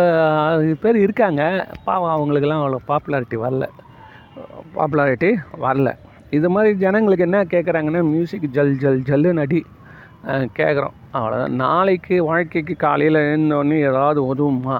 பேர் 0.80 0.96
இருக்காங்க 0.96 1.42
பாவம் 1.84 2.14
அவங்களுக்கெல்லாம் 2.14 2.62
அவ்வளோ 2.62 2.80
பாப்புலாரிட்டி 2.88 3.36
வரல. 3.36 3.66
பாப்புலாரிட்டி 4.76 5.30
வரல. 5.60 5.90
இது 6.30 6.50
மாதிரி 6.50 6.74
ஜனங்களுக்கு 6.74 7.24
என்ன 7.24 7.40
கேட்குறாங்கன்னா 7.44 8.02
மியூசிக் 8.10 8.46
ஜல் 8.46 8.76
ஜல் 8.76 9.00
ஜல்லு 9.00 9.32
நடி 9.32 9.60
கேட்குறோம் 10.58 10.96
அவ்வளோதான் 11.12 11.56
நாளைக்கு 11.64 12.24
வாழ்க்கைக்கு 12.24 12.76
காலையில் 12.76 13.18
எழுந்தோடனே 13.28 13.78
ஏதாவது 13.90 14.20
உதவுமா 14.34 14.76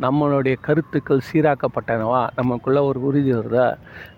நம்மளுடைய 0.00 0.54
கருத்துக்கள் 0.60 1.26
சீராக்கப்பட்டனவா? 1.28 2.28
நமக்குள்ள 2.36 2.84
ஒரு 2.84 2.98
உறுதி 3.02 3.32
வருதா? 3.32 3.68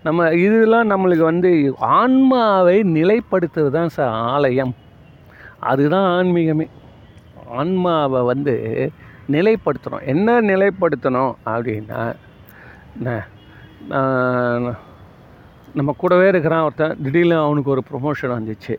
நம்ம 0.03 0.29
இதெல்லாம் 0.31 0.89
நம்மளுக்கு 0.91 1.25
வந்து 1.31 1.51
ஆன்மாவை 1.79 2.77
நிலைப்படுத்துறது 2.97 3.69
தான் 3.69 3.93
சார் 3.97 4.15
ஆலயம். 4.33 4.73
அதுதான் 5.59 6.07
ஆன்மீகமே. 6.17 6.67
ஆன்மாவை 7.47 8.21
வந்து 8.21 8.55
நிலைப்படுத்தணும். 9.31 10.05
என்ன 10.05 10.41
நிலைப்படுத்தணும் 10.41 11.33
அப்படின்னா 11.45 12.03
நம்ம 15.77 15.91
கூடவே 16.01 16.25
இருக்கிறான் 16.31 16.65
ஒருத்தன். 16.67 16.95
திடீர்னு 17.05 17.35
அவனுக்கு 17.45 17.69
ஒரு 17.73 17.81
ப்ரொமோஷன் 17.89 18.33
வந்துச்சு. 18.37 18.75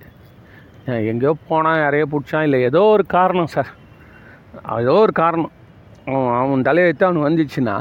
எங்கேயோ 1.10 1.32
போனான் 1.48 1.80
யாரையோ 1.82 2.06
பிடிச்சான் 2.12 2.46
இல்லை 2.46 2.58
ஏதோ 2.68 2.82
ஒரு 2.94 3.04
காரணம் 3.16 3.50
சார் 3.54 3.70
ஏதோ 4.82 4.94
ஒரு 5.06 5.12
காரணம். 5.22 5.52
அவன் 6.12 6.32
அவன் 6.38 6.66
தலையெழுத்து 6.68 7.06
அவனுக்கு 7.06 7.28
வந்துச்சுன்னா 7.28 7.76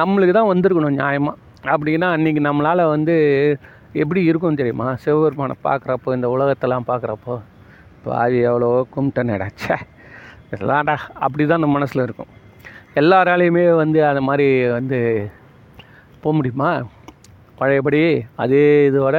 நம்மளுக்கு 0.00 0.34
தான் 0.38 0.50
வந்திருக்கணும் 0.52 0.98
நியாயமாக 1.00 1.38
அப்படின்னா 1.74 2.08
அன்றைக்கி 2.16 2.42
நம்மளால் 2.48 2.84
வந்து 2.94 3.16
எப்படி 4.02 4.20
இருக்கும் 4.30 4.60
தெரியுமா? 4.60 4.86
சிவபெருமானை 5.02 5.56
பார்க்குறப்போ 5.68 6.14
இந்த 6.18 6.28
உலகத்தெல்லாம் 6.34 6.88
பார்க்குறப்போ 6.90 7.34
பாவி 8.06 8.38
எவ்வளோ 8.50 8.70
கும்பிட்டனேடாச்சே 8.94 9.76
இதெல்லாம்டா 10.52 10.96
அப்படி 11.24 11.42
தான் 11.50 11.62
நம்ம 11.64 11.76
மனசில் 11.78 12.06
இருக்கும். 12.06 12.32
எல்லாராலையுமே 13.00 13.64
வந்து 13.82 14.00
அந்த 14.08 14.22
மாதிரி 14.28 14.48
வந்து 14.78 14.98
போக 16.22 16.32
முடியுமா? 16.38 16.70
பழையபடி 17.62 18.04
அதே 18.44 18.64
இதோட 18.90 19.16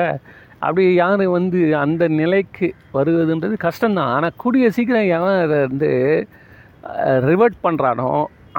அப்படி 0.66 0.84
யார் 1.02 1.24
வந்து 1.38 1.60
அந்த 1.84 2.04
நிலைக்கு 2.20 2.68
வருவதுன்றது 2.98 3.56
கஷ்டம்தான். 3.66 4.14
ஆனால் 4.16 4.38
கூடிய 4.44 4.66
சீக்கிரம் 4.78 5.10
எவன் 5.18 5.42
அதை 5.46 5.58
வந்து 5.68 5.92
ரிவர்ட் 7.30 7.58
பண்ணுறானோ 7.66 8.10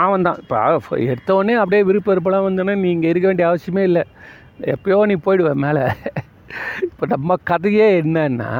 அவன் 0.05 0.27
தான் 0.27 0.39
இப்போ 0.43 0.97
எடுத்தவொடனே 1.13 1.55
அப்படியே 1.63 1.83
விருப்ப 1.89 2.11
விருப்பலாம் 2.13 2.47
வந்தோன்னே 2.47 2.75
நீ 2.83 2.89
இங்கே 2.95 3.11
இருக்க 3.13 3.27
வேண்டிய 3.31 3.49
அவசியமே 3.51 3.83
இல்லை. 3.91 4.05
எப்பயோ 4.75 4.99
நீ 5.11 5.17
போயிடுவேன் 5.27 5.63
மேலே. 5.67 5.85
இப்போ 6.89 7.05
நம்ம 7.15 7.37
கதையே 7.51 7.87
என்னன்னா 8.01 8.53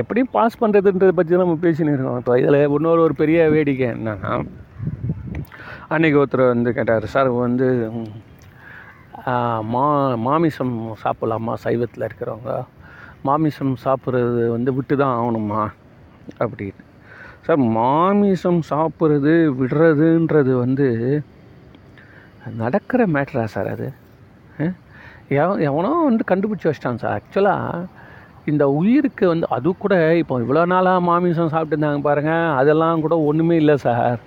எப்படியும் 0.00 0.32
பாஸ் 0.36 0.60
பண்ணுறதுன்றதை 0.62 1.14
பற்றி 1.18 1.32
தான் 1.32 1.44
நம்ம 1.46 1.58
பேசின்னு 1.66 1.94
இருக்கோம். 1.94 2.20
இப்போ 2.22 2.34
இதில் 2.42 2.60
இன்னொரு 2.76 3.02
ஒரு 3.06 3.14
பெரிய 3.22 3.40
வேடிக்கை 3.54 3.88
என்னன்னா 3.96 4.32
அன்றைக்கி 5.94 6.16
ஒருத்தர் 6.20 6.50
வந்து 6.54 6.70
கேட்டார் 6.78 7.06
சார் 7.14 7.30
வந்து 7.46 7.68
மா 9.72 9.84
மாமிசம் 10.26 10.74
சாப்பிட்லாமா? 11.02 11.52
சைவத்தில் 11.64 12.04
இருக்கிறவங்க. 12.08 12.50
மாமிசம் 13.28 13.72
சாப்பிட்றது 13.84 14.42
வந்து 14.56 14.70
விட்டு 14.76 14.94
தான் 15.02 15.14
ஆகணுமா? 15.18 15.62
அப்படின்னு. 16.44 16.82
சார் 17.46 17.62
மாமிசம் 17.78 18.60
சாப்பிட்றது 18.70 19.32
விடுறதுன்றது 19.60 20.52
வந்து 20.64 20.88
நடக்கிற 22.62 23.02
மேட்ரா 23.14 23.44
சார் 23.54 23.70
அது? 23.74 23.88
எவனோ 25.68 25.92
வந்து 26.08 26.24
கண்டுபிடிச்சி 26.30 26.68
வச்சிட்டான் 26.68 27.02
சார். 27.02 27.14
ஆக்சுவலாக 27.18 27.86
இந்த 28.52 28.64
உயிருக்கு 28.80 29.24
வந்து 29.32 29.46
அது 29.56 29.68
கூட 29.84 29.94
இப்போ 30.22 30.34
இவ்வளோ 30.44 30.64
நாளாக 30.72 31.06
மாமிசம் 31.08 31.52
சாப்பிட்டுருந்தாங்க 31.54 32.02
பாருங்கள் 32.08 32.52
அதெல்லாம் 32.60 33.02
கூட 33.06 33.14
ஒன்றுமே 33.30 33.56
இல்லை 33.62 33.76
சார். 33.86 34.20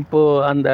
இப்போது 0.00 0.44
அந்த 0.52 0.68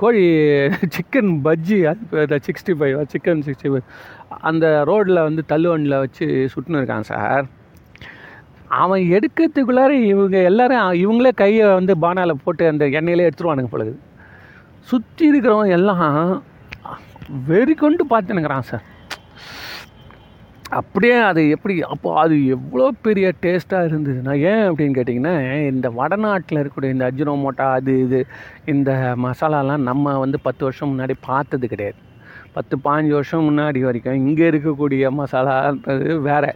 கோழி 0.00 0.24
சிக்கன் 0.94 1.32
பஜ்ஜி 1.46 1.78
அது 1.86 2.36
sixty 2.46 2.72
five 2.78 2.98
chicken 3.12 3.42
sixty 3.46 3.70
five 3.72 3.86
அந்த 4.42 4.66
ரோட்டில் 4.90 5.26
வந்து 5.28 5.42
தள்ளுவண்டியில் 5.48 6.02
வச்சு 6.04 6.26
சுட்டுன்னு 6.52 6.80
இருக்கான் 6.80 7.08
சார். 7.10 7.46
அவன் 8.82 9.02
எடுக்கிறதுக்குள்ளார 9.16 9.92
இவங்க 10.12 10.38
எல்லாரும் 10.42 10.92
இவங்களே 11.02 11.32
கையை 11.42 11.66
வந்து 11.78 11.94
பானாவில் 12.04 12.42
போட்டு 12.44 12.68
அந்த 12.68 12.84
எண்ணெயிலே 12.98 13.26
எடுத்துருவானுங்க 13.28 13.72
பழகுது 13.72 13.98
சுற்றி 14.88 15.24
இருக்கிறவன் 15.30 15.74
எல்லாம் 15.78 16.04
வெறி 17.48 17.74
கொண்டு 17.74 18.04
பார்த்துனுக்குறான் 18.12 18.68
சார். 18.70 18.84
அப்படியே 20.78 21.14
அது 21.28 21.42
எப்படி 21.54 21.74
அப்போ 21.82 22.08
அது 22.20 22.34
எவ்வளோ 22.46 22.90
பெரிய 23.06 23.32
டேஸ்ட்டாக 23.44 23.88
இருந்ததுன்னா 23.90 24.34
ஏன் 24.50 24.64
அப்படின்னு 24.68 24.96
கேட்டிங்கன்னா 24.98 25.32
இந்த 25.70 25.90
வடநாட்டில் 25.90 26.60
இருக்கக்கூடிய 26.60 26.96
இந்த 26.96 27.10
அஜினோமோட்டா 27.10 27.66
அது 27.78 27.92
இது 28.04 28.18
இந்த 28.64 28.90
மசாலாலாம் 29.24 29.86
நம்ம 29.90 30.14
வந்து 30.18 30.40
பத்து 30.40 30.64
வருஷம் 30.64 30.90
முன்னாடி 30.92 31.14
பார்த்தது 31.28 31.68
கிடையாது. 31.68 31.98
பத்து 32.52 32.76
பாஞ்சு 32.84 33.12
வருஷம் 33.18 33.46
முன்னாடி 33.48 33.80
வரைக்கும் 33.88 34.20
இங்கே 34.24 34.46
இருக்கக்கூடிய 34.50 35.10
மசாலான்றது 35.20 36.20
வேறு. 36.28 36.52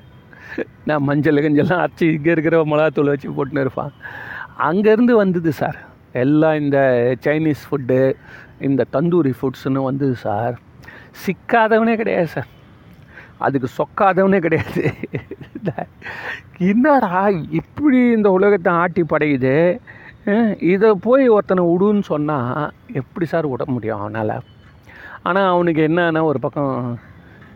நான் 0.88 1.06
மஞ்சள் 1.08 1.44
கஞ்செல்லாம் 1.44 1.82
அரைச்சி 1.84 2.06
இங்கே 2.16 2.30
இருக்கிற 2.30 2.64
மிளகாத்தூள் 2.72 3.12
வச்சு 3.12 3.36
போட்டுன்னு 3.36 3.64
இருப்பான். 3.66 3.92
அங்கேருந்து 4.68 5.14
வந்தது 5.22 5.52
சார். 5.52 5.78
எல்லாம் 6.24 6.58
இந்த 6.62 6.78
சைனீஸ் 7.26 7.64
ஃபுட்டு 7.68 8.00
இந்த 8.60 8.86
தந்தூரி 8.96 9.32
ஃபுட்ஸ்னு 9.38 9.88
வந்தது 9.90 10.14
சார். 10.26 10.56
சிக்காதவனே 11.24 11.96
கிடையாது 11.96 12.26
சார். 12.26 12.50
அதுக்கு 13.38 13.68
சொக்காதவனே 13.78 14.38
கிடையாது. 14.46 14.82
என்னடா 16.72 17.22
இப்படி 17.60 17.98
இந்த 18.16 18.28
உலகத்தை 18.30 18.72
ஆட்டி 18.82 19.02
படையுது? 19.12 19.54
இதை 20.72 20.90
போய் 21.06 21.24
ஒருத்தனை 21.28 21.62
விடுன்னு 21.70 22.04
சொன்னால் 22.12 22.72
எப்படி 23.00 23.26
சார் 23.32 23.50
விட 23.52 23.64
முடியும் 23.66 24.00
அவனால்? 24.00 24.36
ஆனால் 25.28 25.50
அவனுக்கு 25.54 25.82
என்னன்னா 25.88 26.22
ஒரு 26.30 26.38
பக்கம் 26.44 26.72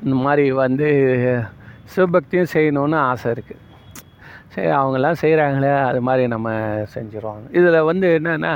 இந்த 0.04 0.16
மாதிரி 0.24 0.44
வந்து 0.64 0.88
சிவபக்தியும் 1.94 2.52
செய்யணும்னு 2.54 2.98
ஆசை 3.10 3.28
இருக்குது 3.34 3.64
சரி 4.54 4.70
அவங்கெல்லாம் 4.78 5.20
செய்கிறாங்களே 5.22 5.72
அது 5.88 6.00
மாதிரி 6.08 6.24
நம்ம 6.34 6.50
செஞ்சிருவாங்க 6.94 7.46
இதில் 7.58 7.86
வந்து 7.90 8.06
என்னென்னா 8.18 8.52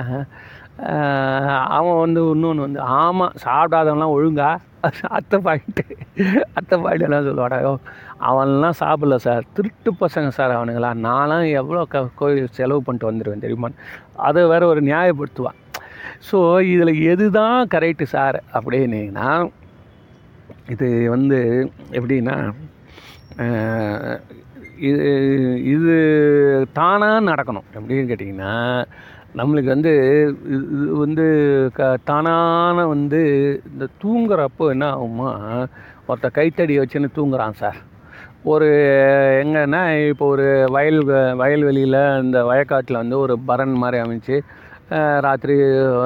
அவன் 1.76 2.00
வந்து 2.04 2.20
இன்னொன்று 2.34 2.66
வந்து 2.66 2.80
ஆமாம் 2.80 3.34
சாப்பிடாதவன்லாம் 3.44 4.14
ஒழுங்கா 4.16 4.50
அத்தை 5.16 5.38
பாயிண்ட்டு 5.46 5.84
அத்தை 6.58 6.76
பாயிண்டெல்லாம் 6.84 7.26
சொல்லுவாடா 7.28 7.58
"யோ, 7.66 7.72
அவன்லாம் 8.28 8.78
சாப்பிடல 8.80 9.16
சார். 9.26 9.44
திருட்டு 9.56 9.90
பசங்க 10.00 10.30
சார் 10.38 10.56
அவனுங்களா? 10.58 10.90
நான்லாம் 11.06 11.46
எவ்வளோ 11.60 11.82
க 11.92 12.04
கோயில் 12.20 12.54
செலவு 12.58 12.80
பண்ணிட்டு 12.82 13.10
வந்துடுவேன் 13.10 13.44
தெரியுமா? 13.44 13.70
அதை 14.28 14.42
வேற 14.52 14.62
ஒரு 14.72 14.82
நியாயப்படுத்துவான். 14.88 15.58
ஸோ 16.28 16.38
இதில் 16.74 16.94
எது 17.12 17.26
தான் 17.38 17.68
கரெக்டு 17.74 18.06
சார் 18.14 18.38
அப்படின்னீங்கன்னா 18.54 19.28
இது 20.74 20.86
வந்து 21.14 21.38
எப்படின்னா 21.92 22.36
இது 24.88 25.06
இது 25.72 25.94
தானாக 26.78 27.26
நடக்கணும். 27.30 27.66
எப்படின்னு 27.76 28.10
கேட்டிங்கன்னா 28.10 28.54
நம்மளுக்கு 29.38 29.70
வந்து 29.74 29.92
இது 30.54 30.64
இது 30.76 30.86
வந்து 31.04 31.24
க 31.76 31.82
தானான 32.08 32.84
வந்து 32.94 33.20
இந்த 33.70 33.84
தூங்குறப்போ 34.02 34.64
என்ன 34.74 34.86
ஆகுமா 34.96 35.30
ஒருத்த 36.08 36.28
கைத்தடி 36.38 36.74
வச்சுன்னு 36.80 37.08
தூங்குறான் 37.18 37.56
சார். 37.62 37.78
ஒரு 38.52 38.68
எங்கன்னா 39.42 39.80
இப்போ 40.10 40.24
ஒரு 40.34 40.46
வயல் 40.76 41.00
வயல்வெளியில் 41.42 42.00
இந்த 42.24 42.38
வயக்காட்டில் 42.50 43.00
வந்து 43.02 43.16
ஒரு 43.24 43.34
பரன் 43.50 43.74
மாதிரி 43.82 43.98
அமைச்சு 44.04 44.36
ராத்திரி 45.26 45.56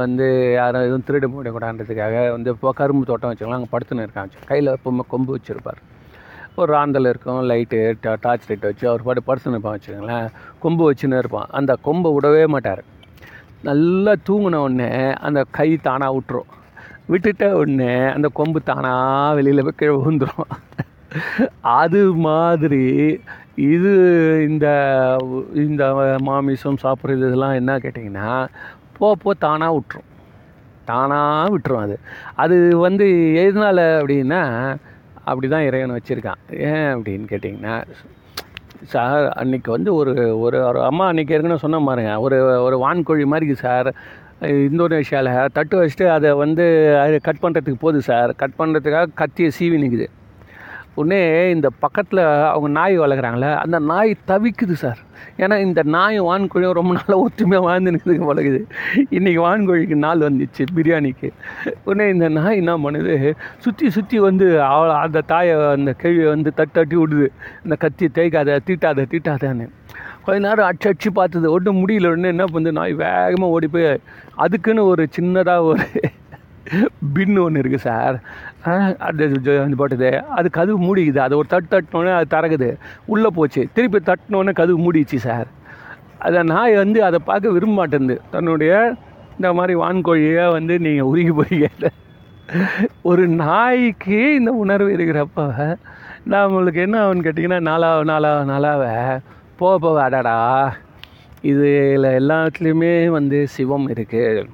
வந்து 0.02 0.26
யாரும் 0.60 0.84
எதுவும் 0.86 1.06
திருட 1.06 1.26
முடியக்கூடாதுன்றதுக்காக 1.34 2.16
வந்து 2.36 2.50
இப்போ 2.54 2.72
கரும்பு 2.80 3.08
தோட்டம் 3.10 3.30
வச்சுக்கலாம் 3.30 3.60
அங்கே 3.60 3.72
படுத்துன்னு 3.74 4.04
இருக்கான் 4.06 4.48
கையில் 4.50 4.74
எப்போவுமே 4.76 5.04
கொம்பு 5.14 5.30
வச்சுருப்பார். 5.36 5.80
ஒரு 6.60 6.70
ராந்தல் 6.76 7.10
இருக்கும் 7.12 7.40
லைட்டு 7.52 7.78
டார்ச் 8.26 8.46
லைட் 8.50 8.68
வச்சு 8.70 8.84
அவர் 8.90 9.06
பாட்டு 9.06 9.28
படுத்துன்னு 9.28 9.56
இருப்பான் 9.56 9.76
வச்சுக்கோங்களேன். 9.76 10.28
கொம்பு 10.64 10.84
வச்சுன்னு 10.90 11.18
இருப்பான். 11.22 11.48
அந்த 11.58 11.72
கொம்பை 11.88 12.10
விடவே 12.16 12.44
மாட்டார். 12.54 12.82
நல்லா 13.62 14.12
தூங்கின 14.28 14.54
உடனே 14.54 15.12
அந்த 15.12 15.44
கை 15.50 15.76
தானாக 15.76 16.14
விட்டுரும் 16.14 16.50
விட்டுட்ட 17.08 17.52
உடனே 17.52 18.04
அந்த 18.06 18.28
கொம்பு 18.28 18.62
தானாக 18.62 19.34
வெளியில் 19.34 19.62
போய் 19.62 19.76
கீழே 19.76 19.94
விழுந்துடும் 19.96 20.48
அது 21.60 22.12
மாதிரி 22.14 23.20
இது 23.54 23.92
இந்த 24.48 24.66
இந்த 25.54 25.84
மாமிசம் 26.22 26.82
சாப்பிட்றது 26.82 27.16
இதெல்லாம் 27.16 27.54
என்ன 27.54 27.78
கேட்டிங்கன்னா 27.78 28.46
போ 28.98 29.14
போ 29.14 29.34
தானாக 29.34 29.74
விட்டுரும் 29.74 30.10
தானாக 30.84 31.50
விட்டுரும் 31.54 31.82
அது. 31.82 31.98
அது 32.34 32.76
வந்து 32.76 33.34
எதனால் 33.34 34.00
அப்படின்னா 34.00 34.76
அப்படி 35.24 35.48
தான் 35.48 35.62
இறைவன் 35.62 35.96
வச்சுருக்கான். 35.96 36.40
ஏன் 36.50 36.88
அப்படின்னு 36.94 37.26
கேட்டிங்கன்னா 37.30 37.84
சார் 38.82 39.32
அன்னைக்கு 39.32 39.70
வந்து 39.70 39.94
ஒரு 39.94 40.40
ஒரு 40.40 40.64
ஒரு 40.66 40.82
அம்மா 40.82 41.06
அன்னைக்கு 41.06 41.34
ஏற்கனவே 41.34 41.58
சொன்ன 41.58 41.80
பாருங்க 41.80 42.20
ஒரு 42.20 42.62
ஒரு 42.62 42.76
வான்கோழி 42.84 43.26
மாதிரி 43.26 43.54
சார். 43.54 43.94
இந்தோனேஷியாவில் 44.42 45.48
தட்டு 45.52 45.74
வச்சுட்டு 45.82 46.06
அதை 46.08 46.32
வந்து 46.32 46.64
அது 47.00 47.20
கட் 47.22 47.42
பண்ணுறதுக்கு 47.42 47.78
போகுது 47.80 48.02
சார். 48.02 48.34
கட் 48.36 48.58
பண்ணுறதுக்காக 48.58 49.06
கத்தியை 49.14 49.50
சீவி 49.58 49.78
நிற்குது 49.82 50.06
உடனே 51.00 51.20
இந்த 51.54 51.68
பக்கத்தில் 51.84 52.20
அவங்க 52.52 52.68
நாய் 52.78 52.94
வளர்க்குறாங்களே 53.02 53.50
அந்த 53.62 53.78
நாய் 53.90 54.12
தவிக்குது 54.30 54.76
சார். 54.82 55.00
ஏன்னா 55.42 55.56
இந்த 55.66 55.80
நாய் 55.96 56.18
வான்கோழியும் 56.28 56.76
ரொம்ப 56.78 56.92
நாளாக 56.98 57.18
ஒற்றுமையாக 57.26 57.66
வாழ்ந்து 57.66 57.92
நிற்குதுக்கு 57.94 58.28
பழகுது 58.30 58.60
இன்றைக்கி 59.16 59.40
வான்கோழிக்கு 59.46 59.96
நாள் 60.06 60.24
வந்துச்சு 60.28 60.64
பிரியாணிக்கு. 60.76 61.30
உடனே 61.86 62.06
இந்த 62.14 62.28
நாய் 62.38 62.60
என்ன 62.62 62.74
பண்ணுது 62.84 63.16
சுற்றி 63.64 63.88
சுற்றி 63.96 64.18
வந்து 64.28 64.48
அவளை 64.70 64.94
அந்த 65.04 65.24
தாயை 65.32 65.56
அந்த 65.76 65.92
கேள்வியை 66.02 66.30
வந்து 66.34 66.52
தட்டட்டி 66.60 66.74
தட்டி 66.78 66.96
விடுது. 67.02 67.28
இந்த 67.64 67.74
கத்தி 67.84 68.06
தேய்க்காத 68.18 68.58
தீட்டாத 68.68 69.06
தீட்டாதான்னு. 69.12 69.66
கொஞ்ச 70.26 70.38
நேரம் 70.46 70.66
அடிச்சு 70.68 70.88
அடிச்சு 70.90 71.10
பார்த்தது 71.18 71.46
ஒன்றும் 71.56 71.80
முடியல. 71.82 72.10
உடனே 72.14 72.28
என்ன 72.34 72.46
பண்ணுது 72.54 72.78
நாய் 72.78 72.94
வேகமாக 73.04 73.54
ஓடி 73.56 73.68
போய் 73.74 73.88
அதுக்குன்னு 74.44 74.84
ஒரு 74.92 75.04
சின்னதாக 75.18 75.68
ஒரு 75.72 75.84
பின்னு 77.16 77.40
ஒன்று 77.44 77.60
இருக்குது 77.62 77.84
சார். 77.88 78.16
அது 79.08 79.24
வந்து 79.64 79.76
போட்டது. 79.76 80.10
அது 80.38 80.50
கதவு 80.50 80.78
மூடிக்குது. 80.86 81.20
அது 81.26 81.36
ஒரு 81.36 81.48
தட்டு 81.48 81.68
தட்டினோடனே 81.74 82.14
அது 82.18 82.28
திறகுது 82.36 82.70
உள்ளே 83.06 83.30
போச்சு. 83.34 83.62
திருப்பி 83.74 84.00
தட்டினோடனே 84.10 84.52
கதவு 84.52 84.78
மூடிச்சு 84.86 85.18
சார். 85.28 85.48
அதை 86.18 86.42
நாய் 86.42 86.74
வந்து 86.74 86.98
அதை 87.04 87.18
பார்க்க 87.24 87.56
விரும்ப 87.56 87.76
மாட்டேங்குது 87.80 88.16
தன்னுடைய 88.30 88.72
இந்த 89.38 89.48
மாதிரி 89.52 89.74
வான்கோழியை 89.78 90.44
வந்து 90.52 90.74
நீங்கள் 90.78 91.08
உருகி 91.10 91.32
போய் 91.32 91.68
ஒரு 93.02 93.28
நாய்க்கு 93.28 94.18
இந்த 94.34 94.50
உணர்வு 94.52 94.90
இருக்கிறப்ப 94.96 95.44
நம்மளுக்கு 96.30 96.80
என்ன 96.80 96.96
ஆகுன்னு 97.02 97.26
கேட்டிங்கன்னா 97.26 97.60
நாளாக 97.60 98.04
நாளாக 98.04 98.44
நாளாக 98.44 98.84
போக 99.56 99.78
போக 99.78 100.02
அடாடா 100.02 100.36
இதில் 101.42 102.08
எல்லாத்துலேயுமே 102.20 102.92
வந்து 103.08 103.46
சிவம் 103.46 103.86
இருக்குது 103.88 104.46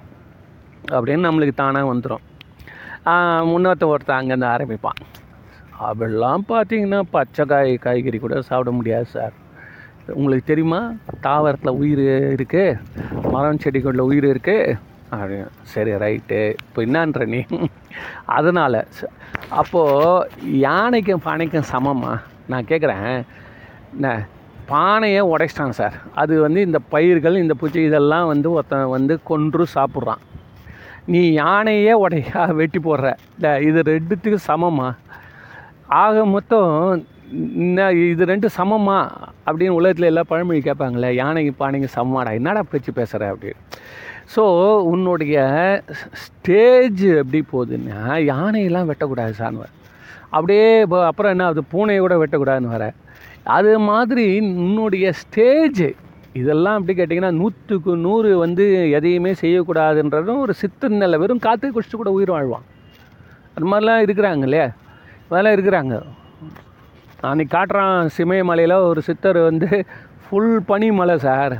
அப்படின்னு 0.90 1.26
நம்மளுக்கு 1.28 1.54
தானாக 1.54 1.90
வந்துடும் 1.92 2.24
முன்னோத்த 3.50 3.84
ஒருத்தன் 3.92 4.18
அங்கேருந்து 4.18 4.52
ஆரம்பிப்பான். 4.54 5.00
அப்படிலாம் 5.86 6.42
பார்த்தீங்கன்னா 6.48 7.00
பச்சை 7.14 7.44
காய் 7.44 7.72
காய்கறி 7.76 8.18
கூட 8.18 8.34
சாப்பிட 8.42 8.70
முடியாது 8.70 9.04
சார். 9.04 9.34
உங்களுக்கு 10.14 10.46
தெரியுமா? 10.50 10.80
தாவரத்தில் 11.26 11.78
உயிர் 11.82 12.04
இருக்குது 12.36 12.78
மரம் 13.32 13.60
செடிகளில் 13.64 14.08
உயிர் 14.10 14.26
இருக்குது 14.32 14.76
அப்படின்னு 15.10 15.48
சரி 15.72 15.92
ரைட்டு. 16.04 16.40
இப்போ 16.66 16.82
என்னன்ற 16.82 17.26
நீ? 17.34 17.40
அதனால் 18.38 18.80
அப்போது 19.60 20.28
யானைக்கும் 20.66 21.24
பானைக்கும் 21.28 21.70
சமமா? 21.72 22.12
நான் 22.52 22.68
கேட்குறேன் 22.70 23.24
என்ன 23.94 24.26
பானையை 24.66 25.22
உடைச்சிட்டான் 25.32 25.78
சார். 25.80 25.96
அது 26.14 26.40
வந்து 26.40 26.60
இந்த 26.68 26.78
பயிர்கள் 26.94 27.42
இந்த 27.44 27.54
பூச்சி 27.54 27.82
இதெல்லாம் 27.82 28.26
வந்து 28.26 28.50
ஒருத்தன் 28.52 28.92
வந்து 28.96 29.22
கொன்று 29.30 29.66
சாப்பிட்றான். 29.74 30.22
நீ 31.06 31.20
யானையே 31.32 31.92
உடையா 32.04 32.42
வெட்டி 32.58 32.78
போடுற. 32.78 33.08
இல்லை 33.36 33.52
இது 33.68 33.80
ரெண்டுத்துக்கு 33.92 34.38
சமமா? 34.50 34.88
ஆக 36.02 36.24
மொத்தம் 36.34 36.70
இது 38.12 38.22
ரெண்டு 38.30 38.48
சமமா? 38.56 38.98
அப்படின்னு 39.46 39.78
உலகத்தில் 39.78 40.08
எல்லாம் 40.10 40.30
பழமொழி 40.30 40.60
கேட்பாங்களே 40.68 41.10
யானைக்கு 41.22 41.52
பானைக்கு 41.62 41.88
சமமாடா? 41.96 42.32
என்னடா 42.38 42.62
பேச்சு 42.72 42.92
பேசுகிற 42.98 43.30
அப்படின்னு. 43.34 43.60
ஸோ 44.34 44.42
உன்னுடைய 44.92 45.36
ஸ்டேஜ் 46.24 47.04
எப்படி 47.22 47.40
போகுதுன்னா 47.52 48.00
யானையெல்லாம் 48.32 48.90
வெட்டக்கூடாது 48.90 49.34
சார்னு 49.40 49.68
அப்படியே 50.36 50.68
இப்போ 50.84 50.98
அப்புறம் 51.06 51.32
என்ன 51.34 51.46
அது 51.52 51.62
பூனையை 51.72 52.00
கூட 52.00 52.14
வெட்டக்கூடாதுன்னு 52.22 52.74
வர. 52.76 52.86
அது 53.56 53.72
மாதிரி 53.90 54.26
உன்னுடைய 54.40 55.06
ஸ்டேஜ் 55.22 55.82
இதெல்லாம் 56.32 56.76
அப்படி 56.78 56.94
கேட்டிங்கன்னா 56.98 57.30
நூற்றுக்கு 57.30 57.96
நூறு 57.96 58.38
வந்து 58.38 58.90
எதையுமே 58.90 59.32
செய்யக்கூடாதுன்றதும் 59.40 60.38
ஒரு 60.38 60.54
சித்தர் 60.54 61.18
வெறும் 61.18 61.38
காற்று 61.38 61.72
குடிச்சு 61.72 61.96
கூட 61.96 62.10
உயிர் 62.10 62.30
வாழ்வான். 62.30 62.66
அது 63.56 63.66
மாதிரிலாம் 63.72 64.04
இருக்கிறாங்க 64.04 64.42
இல்லையா? 64.42 64.68
அதெல்லாம் 65.28 65.54
இருக்கிறாங்க. 65.56 66.02
அன்றைக்கி 67.22 67.52
காட்டுறான் 67.56 68.08
சிமயமலையில் 68.16 68.76
ஒரு 68.90 69.02
சித்தர் 69.02 69.38
வந்து 69.38 69.68
ஃபுல் 70.24 70.62
பனி 70.66 70.90
மலை 70.92 71.18
சார். 71.18 71.54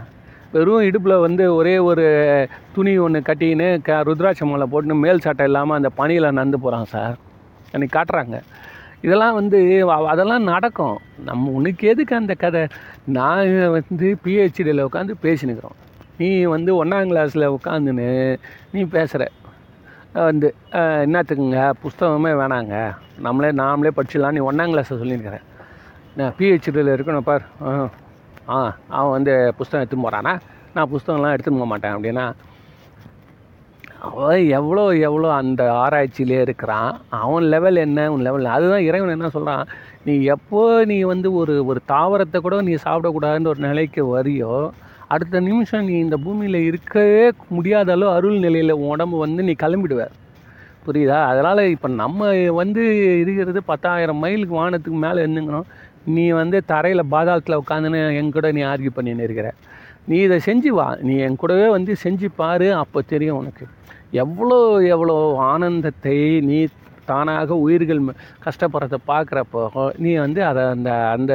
வெறும் 0.53 0.81
இடுப்பில் 0.81 1.23
வந்து 1.27 1.55
ஒரே 1.55 1.79
ஒரு 1.79 2.07
துணி 2.75 2.99
ஒன்று 2.99 3.21
கட்டின்னு 3.21 3.69
க 3.83 4.03
ருத்ராட்ச 4.03 4.47
மலை 4.47 4.67
போட்டுன்னு 4.73 5.01
மேல் 5.01 5.25
சட்டை 5.27 5.47
இல்லாமல் 5.47 5.77
அந்த 5.77 5.89
பனியில் 5.89 6.31
நடந்து 6.31 6.61
போகிறான் 6.61 6.85
சார். 6.85 7.17
அன்றைக்கி 7.73 7.95
காட்டுறாங்க. 7.99 8.39
இதெல்லாம் 9.07 9.37
வந்து 9.41 9.59
அதெல்லாம் 10.13 10.49
நடக்கும். 10.53 10.97
நம்ம 11.29 11.51
உனக்கு 11.59 11.89
எதுக்கு 11.93 12.15
அந்த 12.21 12.35
கதை? 12.43 12.63
நான் 13.19 13.53
வந்து 13.77 14.09
பிஹெச்டியில் 14.25 14.87
உட்காந்து 14.89 15.15
பேசினுக்கிறோம். 15.27 15.79
நீ 16.19 16.29
வந்து 16.55 16.71
ஒன்றாம் 16.83 17.11
கிளாஸில் 17.13 17.53
உட்காந்துன்னு 17.57 18.11
நீ 18.75 18.83
பேசுகிற 18.97 19.23
வந்து 20.29 20.49
என்னத்துக்குங்க? 21.05 21.61
புஸ்தகமே 21.83 22.33
வேணாங்க. 22.41 22.75
நம்மளே 23.27 23.51
நாமளே 23.63 23.93
படிச்சிடலாம். 23.99 24.37
நீ 24.37 24.43
ஒன்றாம் 24.51 24.73
கிளாஸை 24.73 24.97
சொல்லியிருக்கிறேன் 25.03 25.47
நான் 26.19 26.35
பிஹெச்டியில் 26.39 26.95
இருக்கணும் 26.97 27.29
பார். 27.29 27.45
ஆ 27.67 27.71
ஆ 28.55 28.57
அவன் 28.97 29.15
வந்து 29.17 29.35
புஸ்தகம் 29.59 29.83
எடுத்துன்னு 29.83 30.07
போகிறானா 30.07 30.33
நான் 30.75 30.91
புஸ்தகம்லாம் 30.93 31.35
எடுத்துன்னு 31.35 31.61
போக 31.61 31.71
மாட்டேன் 31.73 31.95
அப்படின்னா 31.97 32.25
அவன் 34.07 34.45
எவ்வளோ 34.59 34.85
எவ்வளோ 35.09 35.29
அந்த 35.41 35.63
ஆராய்ச்சியிலே 35.83 36.39
இருக்கிறான்? 36.47 36.93
அவன் 37.23 37.45
லெவல் 37.55 37.79
என்ன? 37.87 38.07
உன் 38.13 38.25
லெவல் 38.27 38.47
அதுதான் 38.55 38.87
இறைவன் 38.89 39.15
என்ன 39.17 39.29
சொல்கிறான் 39.29 39.65
நீ 40.07 40.15
எப்போ 40.35 40.61
நீ 40.91 40.97
வந்து 41.13 41.29
ஒரு 41.41 41.55
ஒரு 41.71 41.81
தாவரத்தை 41.93 42.39
கூட 42.41 42.57
நீ 42.69 42.75
சாப்பிடக்கூடாதுன்ற 42.87 43.53
ஒரு 43.55 43.63
நிலைக்கு 43.69 44.05
வரியோ 44.17 44.55
அடுத்த 45.15 45.41
நிமிஷம் 45.41 45.87
நீ 45.89 45.95
இந்த 46.05 46.17
பூமியில் 46.25 46.59
இருக்கவே 46.69 47.25
முடியாத 47.57 47.93
அளவு 47.93 48.11
அருள் 48.17 48.39
நிலையில் 48.39 48.79
உன் 48.79 48.93
உடம்பு 48.95 49.17
வந்து 49.25 49.43
நீ 49.49 49.55
கிளம்பிடுவ. 49.63 50.03
புரியுதா? 50.87 51.19
அதனால் 51.31 51.63
இப்போ 51.75 51.89
நம்ம 52.03 52.31
வந்து 52.61 52.85
இருக்கிறது 53.23 53.61
பத்தாயிரம் 53.71 54.23
மைலுக்கு 54.25 54.55
வானத்துக்கு 54.61 54.99
மேலே 55.05 55.19
இருந்துங்கிறோம் 55.25 55.69
நீ 56.15 56.25
வந்து 56.41 56.59
தரையில் 56.73 57.11
பாதாளத்தில் 57.15 57.61
உட்காந்துன்னு 57.63 58.01
என் 58.21 58.35
கூட 58.37 58.47
நீ 58.57 58.63
ஆர்கியூ 58.63 58.93
பண்ணின்னு 58.97 59.27
இருக்கிற. 59.29 59.51
நீ 60.11 60.17
இதை 60.27 60.39
செஞ்சு 60.49 60.71
வா. 60.79 60.89
நீ 61.09 61.15
என் 61.27 61.41
கூடவே 61.43 61.69
வந்து 61.69 61.93
செஞ்சு 62.05 62.29
பாரு 62.41 62.69
அப்போ 62.75 63.01
தெரியும் 63.13 63.41
உனக்கு. 63.43 63.67
எவ்வளோ 64.21 64.59
எவ்வளோ 64.95 65.17
ஆனந்தத்தை 65.53 66.19
நீ 66.49 66.59
தானாக 67.11 67.57
உயிர்கள் 67.65 68.01
கஷ்டப்படுறத 68.45 68.99
பார்க்குறப்போ 69.11 69.63
நீ 70.05 70.11
வந்து 70.25 70.41
அதை 70.51 70.63
அந்த 70.75 70.91
அந்த 71.15 71.33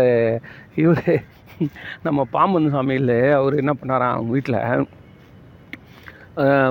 இவர் 0.83 1.11
நம்ம 2.07 2.25
பாம்பன் 2.35 2.71
சாமியில் 2.75 3.17
அவர் 3.39 3.59
என்ன 3.61 3.73
பண்ணாராம் 3.81 4.15
அவங்க 4.15 4.31
வீட்டில் 4.37 4.61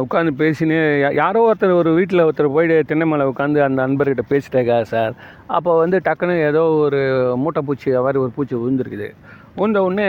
உட்காந்து 0.04 0.32
பேசினே 0.40 0.76
யாரோ 1.20 1.40
ஒருத்தர் 1.46 1.78
ஒரு 1.78 1.90
வீட்டில் 1.98 2.24
ஒருத்தர் 2.24 2.54
போயிட்டு 2.56 2.76
தென்னைமலை 2.90 3.24
உட்காந்து 3.30 3.64
அந்த 3.64 3.78
நண்பர்கிட்ட 3.82 4.24
பேசிட்டேக்கா 4.32 4.76
சார். 4.92 5.14
அப்போ 5.56 5.70
வந்து 5.82 5.98
டக்குன்னு 6.08 6.36
ஏதோ 6.50 6.62
ஒரு 6.84 7.00
மூட்டை 7.42 7.62
பூச்சி 7.68 7.96
மாதிரி 8.06 8.20
ஒரு 8.24 8.32
பூச்சி 8.36 8.54
விழுந்துருக்குது. 8.60 9.08
விழுந்த 9.56 9.80
உடனே 9.86 10.08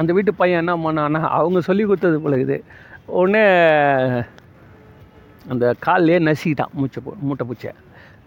அந்த 0.00 0.10
வீட்டு 0.18 0.34
பையன் 0.40 0.62
என்ன 0.64 0.74
பண்ணான்னா 0.86 1.22
அவங்க 1.38 1.60
சொல்லி 1.68 1.84
கொடுத்தது 1.84 2.18
போல 2.24 2.36
இருக்குது. 2.38 2.58
உடனே 3.20 3.44
அந்த 5.52 5.64
கால்லையே 5.86 6.18
நசுக்கிட்டான் 6.28 6.72
மூச்சை 6.80 7.00
போ 7.04 7.12
மூட்டை 7.26 7.44
பூச்சை 7.48 7.72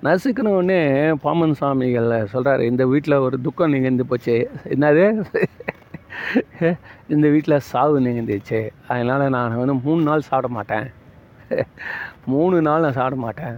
நசுக்கினவுடனே 0.08 0.82
பாமன் 1.24 1.56
சுவாமிகள் 1.60 2.12
சொல்கிறாரு 2.34 2.64
இந்த 2.72 2.84
வீட்டில் 2.92 3.24
ஒரு 3.26 3.38
துக்கம் 3.46 3.74
நிகழ்ந்து 3.76 4.04
போச்சு. 4.12 4.36
என்னது? 4.74 5.06
இந்த 7.14 7.26
வீட்டில் 7.34 7.66
சாவு 7.72 7.98
நிகழ்ந்துச்சு. 8.06 8.60
அதனால் 8.92 9.34
நான் 9.36 9.60
வந்து 9.62 9.76
மூணு 9.88 10.02
நாள் 10.10 10.28
சாப்பிட 10.30 10.50
மாட்டேன். 10.58 10.88
மூணு 12.34 12.58
நாள் 12.68 12.86
நான் 12.86 12.98
சாப்பிட 13.00 13.20
மாட்டேன். 13.26 13.58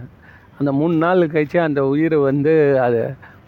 அந்த 0.58 0.70
மூணு 0.80 0.96
நாள் 1.04 1.30
கழிச்சு 1.34 1.58
அந்த 1.68 1.80
உயிர் 1.92 2.16
வந்து 2.30 2.54
அது 2.86 3.00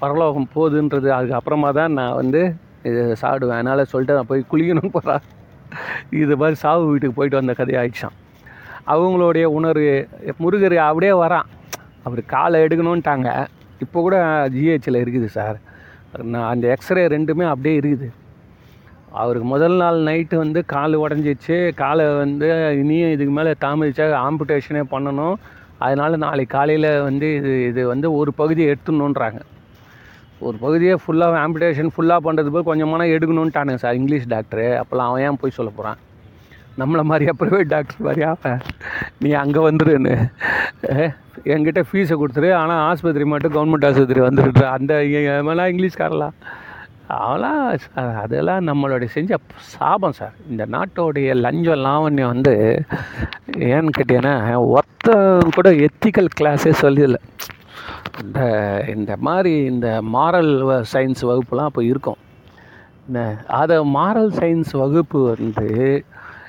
பரலோகம் 0.02 0.50
போகுதுன்றது 0.54 1.10
அதுக்கப்புறமா 1.18 1.70
தான் 1.80 1.96
நான் 2.00 2.18
வந்து 2.22 2.42
இது 2.90 3.02
சாப்பிடுவேன். 3.22 3.60
அதனால் 3.60 3.90
சொல்லிட்டு 3.92 4.18
நான் 4.18 4.30
போய் 4.32 4.50
குளிக்கணும்னு 4.52 4.96
போகிறேன் 4.98 5.24
இது 6.22 6.34
மாதிரி 6.42 6.58
சாவு 6.64 6.84
வீட்டுக்கு 6.90 7.18
போயிட்டு 7.18 7.40
வந்த 7.40 7.54
கதையாகிடுச்சான் 7.60 8.18
அவங்களுடைய 8.92 9.44
உணர்வு 9.58 9.92
முருகர் 10.44 10.76
அப்படியே 10.88 11.12
வரான். 11.22 11.48
அவர் 12.06 12.20
காலை 12.34 12.56
எடுக்கணுன்ட்டாங்க 12.64 13.28
இப்போ 13.84 13.98
கூட 14.06 14.16
ஜிஹெச்சில் 14.54 15.02
இருக்குது 15.04 15.28
சார். 15.38 15.56
நான் 16.32 16.50
அந்த 16.52 16.64
எக்ஸ்ரே 16.74 17.02
ரெண்டுமே 17.14 17.44
அப்படியே 17.52 17.74
இருக்குது. 17.80 18.08
அவருக்கு 19.22 19.46
முதல் 19.54 19.76
நாள் 19.80 19.98
நைட்டு 20.08 20.36
வந்து 20.42 20.60
கால் 20.74 20.94
உடஞ்சிச்சு. 21.04 21.56
காலை 21.82 22.04
வந்து 22.22 22.46
இனியும் 22.82 23.12
இதுக்கு 23.14 23.34
மேலே 23.38 23.52
தாமதிச்சா 23.64 24.06
ஆம்புடேஷனே 24.26 24.82
பண்ணணும். 24.94 25.36
அதனால் 25.84 26.22
நாளைக்கு 26.24 26.54
காலையில் 26.56 26.88
வந்து 27.08 27.28
இது 27.38 27.52
இது 27.70 27.82
வந்து 27.92 28.08
ஒரு 28.20 28.30
பகுதியை 28.40 28.68
எடுத்துடணுன்றாங்க 28.72 29.40
ஒரு 30.46 30.56
பகுதியை 30.64 30.94
ஃபுல்லாக 31.02 31.36
ஆம்புடேஷன் 31.44 31.92
ஃபுல்லாக 31.94 32.24
பண்ணுறது 32.26 32.52
போய் 32.54 32.68
கொஞ்சமான 32.70 33.06
எடுக்கணுன்ட்டானுங்க 33.16 33.82
சார். 33.84 33.98
இங்கிலீஷ் 34.00 34.32
டாக்டரு 34.34 34.66
அப்போல்லாம் 34.80 35.10
அவன் 35.10 35.24
ஏன் 35.28 35.40
போய் 35.42 35.58
சொல்ல 35.58 35.70
போகிறான் 35.78 36.00
நம்மளை 36.80 37.02
மாதிரியா 37.10 37.32
ப்ரைவேட் 37.40 37.72
டாக்டர் 37.74 38.04
மாதிரியா 38.06 38.30
நீ 39.24 39.30
அங்கே 39.42 39.60
வந்துடுன்னு 39.68 40.14
என்கிட்ட 41.54 41.80
ஃபீஸை 41.88 42.16
கொடுத்துரு. 42.20 42.50
ஆனால் 42.60 42.82
ஆஸ்பத்திரி 42.90 43.24
மட்டும் 43.32 43.54
கவர்மெண்ட் 43.56 43.86
ஆஸ்பத்திரி 43.88 44.20
வந்துடுற 44.28 44.64
அந்த 44.76 44.92
எல்லாம் 45.08 45.70
இங்கிலீஷ்காரலாம் 45.72 46.36
அவெல்லாம் 47.16 47.62
அதெல்லாம் 48.22 48.66
நம்மளுடைய 48.68 49.08
செஞ்ச 49.16 49.38
சாபம் 49.72 50.16
சார். 50.18 50.34
இந்த 50.50 50.62
நாட்டோடைய 50.74 51.34
லஞ்சம் 51.44 51.82
லாவண்யம் 51.86 52.32
வந்து 52.34 52.54
ஏன்னு 53.72 53.94
கேட்டீங்கன்னா 53.98 54.34
ஒருத்தன் 54.76 55.54
கூட 55.56 55.70
எத்திக்கல் 55.86 56.30
கிளாஸே 56.38 56.72
சொல்லல 56.82 57.20
இந்த 58.22 58.40
இந்த 58.94 59.12
மாதிரி 59.26 59.52
இந்த 59.72 59.88
மாரல் 60.16 60.52
சயின்ஸ் 60.92 61.22
வகுப்புலாம் 61.30 61.70
அப்போ 61.70 61.82
இருக்கும். 61.92 62.20
என்ன 63.06 63.22
அதை 63.60 63.76
மாரல் 63.96 64.32
சயின்ஸ் 64.40 64.72
வகுப்பு 64.82 65.20
வந்து 65.32 65.68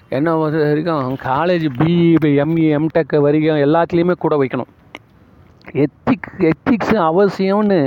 என்ன 0.09 0.35
பொறுத்த 0.35 0.67
வரைக்கும் 0.67 1.15
காலேஜ் 1.23 1.65
பிஇ 1.77 2.31
எம்இ 2.41 2.65
எம்டெக் 2.77 3.19
வரைக்கும் 3.19 3.61
எல்லாத்துலேயுமே 3.65 4.11
கூட 4.11 4.35
வைக்கணும். 4.41 4.71
எத்திக் 5.71 6.29
எத்திக்ஸ் 6.39 6.93
அவசியம்னு 7.09 7.79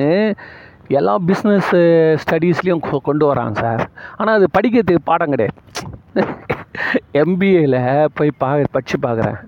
எல்லா 0.89 1.19
பிஸ்னஸ் 1.27 1.71
ஸ்டடீஸ்லேயும் 2.23 3.01
கொண்டு 3.03 3.27
வராங்க 3.27 3.61
சார் 3.61 3.91
ஆனால் 4.17 4.35
அது 4.35 4.47
படிக்கிறதுக்கு 4.59 4.99
பாடம் 5.05 5.31
கிடையாது. 5.31 5.57
எம்பிஏல 7.13 8.07
போய் 8.15 8.31
பா 8.39 8.57
படித்து 8.71 8.99
பார்க்குறேன் 9.03 9.39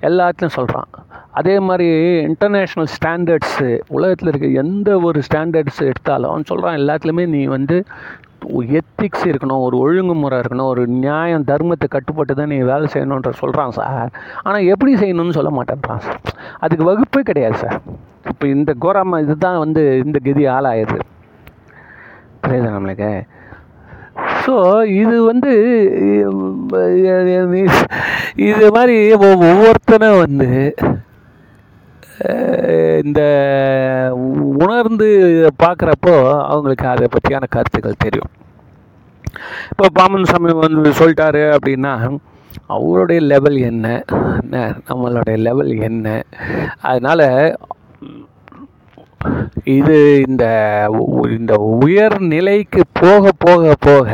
எல்லாத்துலேயும் 0.00 0.56
சொல்கிறான் 0.58 0.88
அதே 1.30 1.58
மாதிரி 1.58 1.88
இன்டர்நேஷ்னல் 2.26 2.90
ஸ்டாண்டர்ட்ஸு 2.96 3.80
உலகத்தில் 3.88 4.28
இருக்க 4.28 4.48
எந்த 4.62 4.98
ஒரு 4.98 5.22
ஸ்டாண்டர்ட்ஸ் 5.32 5.80
எடுத்தாலும் 5.80 6.44
சொல்கிறான் 6.44 6.78
எல்லாத்துலேயுமே 6.78 7.26
நீ 7.26 7.44
வந்து 7.44 7.84
எத்திக்ஸ் 8.76 9.26
இருக்கணும் 9.30 9.62
ஒரு 9.62 9.76
ஒழுங்குமுறை 9.78 10.38
இருக்கணும் 10.38 10.70
ஒரு 10.70 10.86
நியாயம் 10.96 11.48
தர்மத்தை 11.48 11.88
கட்டுப்பட்டு 11.88 12.34
தான் 12.34 12.48
நீ 12.48 12.58
வேலை 12.62 12.88
செய்யணுன்ற 12.92 13.32
சொல்கிறான் 13.40 13.70
சார் 13.70 14.10
ஆனால் 14.42 14.66
எப்படி 14.66 14.94
செய்யணும்னு 14.96 15.36
சொல்ல 15.38 15.52
மாட்டேன்றான் 15.58 15.98
சார் 15.98 16.20
அதுக்கு 16.58 16.88
வகுப்பே 16.90 17.22
கிடையாது 17.22 17.56
சார் 17.56 17.78
இப்போ 18.30 18.46
இந்த 18.48 18.72
கோராம 18.80 19.20
இதுதான் 19.20 19.58
வந்து 19.58 19.84
இந்த 20.04 20.18
கதி 20.24 20.44
ஆளாயிருது 20.48 21.00
புரியுது 22.42 22.68
நம்மளுக்கு? 22.70 23.10
ஸோ 24.42 24.54
இது 24.94 25.16
வந்து 25.24 25.52
இது 28.44 28.66
மாதிரி 28.70 28.96
ஒவ்வொருத்தனும் 29.28 30.18
வந்து 30.18 30.48
இந்த 33.04 33.20
உணர்ந்து 34.64 35.08
பார்க்குறப்போ 35.62 36.14
அவங்களுக்கு 36.42 36.86
அதை 36.88 37.06
பற்றியான 37.14 37.44
கருத்துக்கள் 37.48 38.02
தெரியும். 38.04 38.30
இப்போ 39.70 39.86
பாமன் 39.98 40.22
சாமி 40.22 40.52
வந்து 40.52 40.90
சொல்லிட்டாரு 40.90 41.56
அப்படின்னா 41.56 42.18
அவருடைய 42.66 43.20
லெவல் 43.20 43.56
என்ன? 43.56 44.04
என்ன? 44.42 44.74
நம்மளுடைய 44.88 45.36
லெவல் 45.36 45.72
என்ன? 45.78 46.22
அதனால் 46.80 47.56
இது 49.64 50.22
இந்த 50.28 50.44
இந்த 51.30 51.54
உயர் 51.58 52.20
நிலைக்கு 52.20 52.82
போக 52.92 53.30
போக 53.38 53.74
போக 53.80 54.10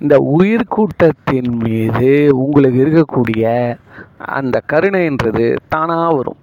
இந்த 0.00 0.18
உயிர் 0.18 0.66
கூட்டத்தின் 0.68 1.56
மீது 1.56 2.28
உங்களுக்கு 2.34 2.78
இருக்கக்கூடிய 2.84 3.76
அந்த 4.18 4.62
கருணைன்றது 4.72 5.56
தானாக 5.68 6.14
வரும். 6.14 6.40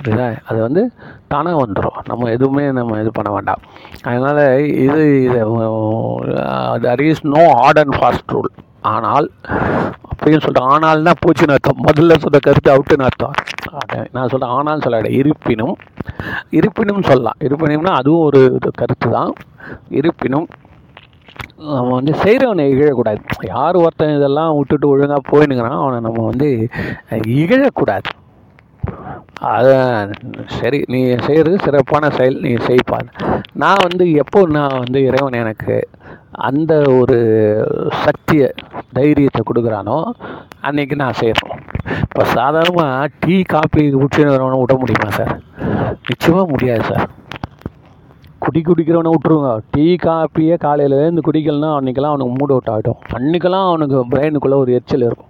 புரியுதா? 0.00 0.26
அது 0.48 0.58
வந்து 0.66 0.82
தானாக 1.32 1.56
வந்துடும் 1.62 1.98
நம்ம 2.10 2.28
எதுவுமே 2.36 2.64
நம்ம 2.78 2.98
இது 3.02 3.10
பண்ண 3.18 3.30
வேண்டாம். 3.36 3.62
அதனால் 4.10 4.42
இது 4.84 5.02
இது 5.26 5.38
there 6.86 7.04
is 7.08 7.24
no 7.34 7.42
hard 7.60 7.80
and 7.82 7.96
fast 7.98 8.34
rule 8.36 8.50
ஆனால் 8.92 9.26
அப்படின்னு 10.10 10.42
சொல்லிட்டு 10.42 10.68
ஆனால்னா 10.72 11.12
போச்சுன்னு 11.22 11.54
அர்த்தம். 11.56 11.82
முதல்ல 11.86 12.16
சொல்கிற 12.22 12.40
கருத்து 12.46 12.70
அவுட்டுன்னு 12.74 13.06
அர்த்தம். 13.08 13.34
அதை 13.80 13.98
நான் 14.14 14.30
சொல்கிறேன் 14.32 14.54
ஆனால் 14.56 14.84
சொல்ல 14.84 15.10
இருப்பினும் 15.20 15.76
இருப்பினும் 16.58 17.06
சொல்லலாம். 17.10 17.38
இருப்பினும்னா 17.46 17.92
அதுவும் 18.00 18.24
ஒரு 18.28 18.40
இது 18.58 18.70
கருத்து 18.82 19.10
தான். 19.18 19.32
இருப்பினும் 19.98 20.48
நம்ம 21.74 21.90
வந்து 21.98 22.12
செய்கிறவனை 22.22 22.64
இகழக்கூடாது. 22.72 23.20
யார் 23.52 23.76
ஒருத்தன் 23.82 24.16
இதெல்லாம் 24.18 24.54
விட்டுட்டு 24.58 24.86
ஒழுங்காக 24.92 25.22
போயினுங்கிறான் 25.32 25.82
அவனை 25.82 25.98
நம்ம 26.06 26.24
வந்து 26.30 26.48
இகழக்கூடாது. 27.40 28.10
அதான் 29.54 30.10
சரி 30.46 30.84
நீ 30.86 31.00
செய்கிறது 31.16 31.58
சிறப்பான 31.58 32.10
செயல் 32.10 32.40
நீ 32.40 32.52
செய்ப்பா 32.66 32.98
நான் 33.52 33.84
வந்து 33.88 34.12
எப்போ 34.12 34.46
நான் 34.46 34.78
வந்து 34.78 35.00
இறைவன் 35.02 35.40
எனக்கு 35.42 35.76
அந்த 36.48 36.72
ஒரு 36.90 37.18
சக்தியை 38.04 38.48
தைரியத்தை 38.92 39.42
கொடுக்குறானோ 39.44 39.96
அன்னைக்கு 40.60 40.96
நான் 40.96 41.12
செய்கிறோம் 41.12 41.60
இப்போ 42.02 42.24
சாதாரணமாக 42.24 43.08
டீ 43.20 43.42
காப்பி 43.42 43.82
குடிச்சுன்னு 43.94 44.60
விட 44.62 44.74
முடியுமா 44.74 45.10
சார்? 45.10 45.32
நிச்சயமாக 46.08 46.46
முடியாது 46.50 46.82
சார். 46.82 47.06
குடி 48.38 48.60
குடிக்கிறவனை 48.60 49.10
விட்ருங்க 49.14 49.60
டீ 49.70 49.96
காப்பியே 49.96 50.56
காலையில் 50.56 50.96
இருந்து 51.00 51.22
அன்றைக்கெல்லாம் 51.78 52.14
அவனுக்கு 52.14 52.36
மூட் 52.38 52.54
அவுட் 52.54 52.72
ஆகிடும் 52.74 53.00
அன்றைக்கெல்லாம் 53.18 53.68
அவனுக்கு 53.68 53.98
பிரெயினுக்குள்ளே 54.12 54.58
ஒரு 54.62 54.72
எரிச்சல் 54.72 55.06
இருக்கும். 55.08 55.29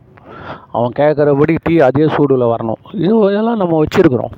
அவன் 0.72 0.96
கேட்குறபடி 0.98 1.54
டீ 1.62 1.74
அதே 1.78 2.04
சூடில் 2.04 2.50
வரணும். 2.52 2.82
இது 3.04 3.14
இதெல்லாம் 3.30 3.62
நம்ம 3.62 3.82
வச்சுருக்குறோம். 3.82 4.34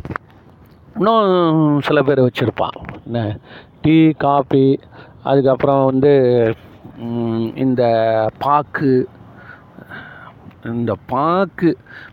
இன்னும் 0.97 1.81
சில 1.81 2.03
பேர் 2.03 2.27
வச்சுருப்பான். 2.27 2.77
என்ன? 3.07 3.38
டீ 3.81 3.97
காபி 4.25 4.67
அதுக்கப்புறம் 5.23 5.85
வந்து 5.85 6.12
இந்த 7.65 7.83
பாக்கு. 8.45 8.93
இந்த 10.73 10.93
பாக்கு 11.12 11.71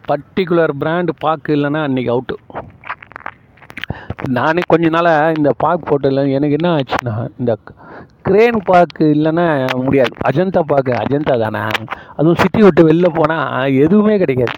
பர்டிகுலர் 0.09 0.71
பிராண்டு 0.81 1.11
பாக்கு 1.19 1.55
இல்லைன்னா 1.55 1.81
அன்றைக்கி 1.87 2.09
அவுட்டு 2.13 2.35
நானே 4.37 4.61
கொஞ்ச 4.67 4.89
நாளாக 4.89 5.33
இந்த 5.37 5.51
பாக்கு 5.57 5.83
போட்டதில் 5.89 6.31
எனக்கு 6.37 6.57
என்ன 6.59 6.69
ஆச்சுன்னா 6.77 7.13
இந்த 7.39 7.51
கிரேன் 8.29 8.59
பார்க்கு 8.69 9.03
இல்லைன்னா 9.15 9.45
முடியாது. 9.85 10.13
அஜந்தா 10.29 10.61
பார்க்கு 10.71 10.91
அஜந்தா 11.03 11.35
தானே. 11.45 11.63
அதுவும் 12.17 12.41
சிட்டி 12.41 12.61
விட்டு 12.65 12.81
வெளில 12.89 13.07
போனால் 13.17 13.75
எதுவுமே 13.85 14.15
கிடைக்காது. 14.23 14.55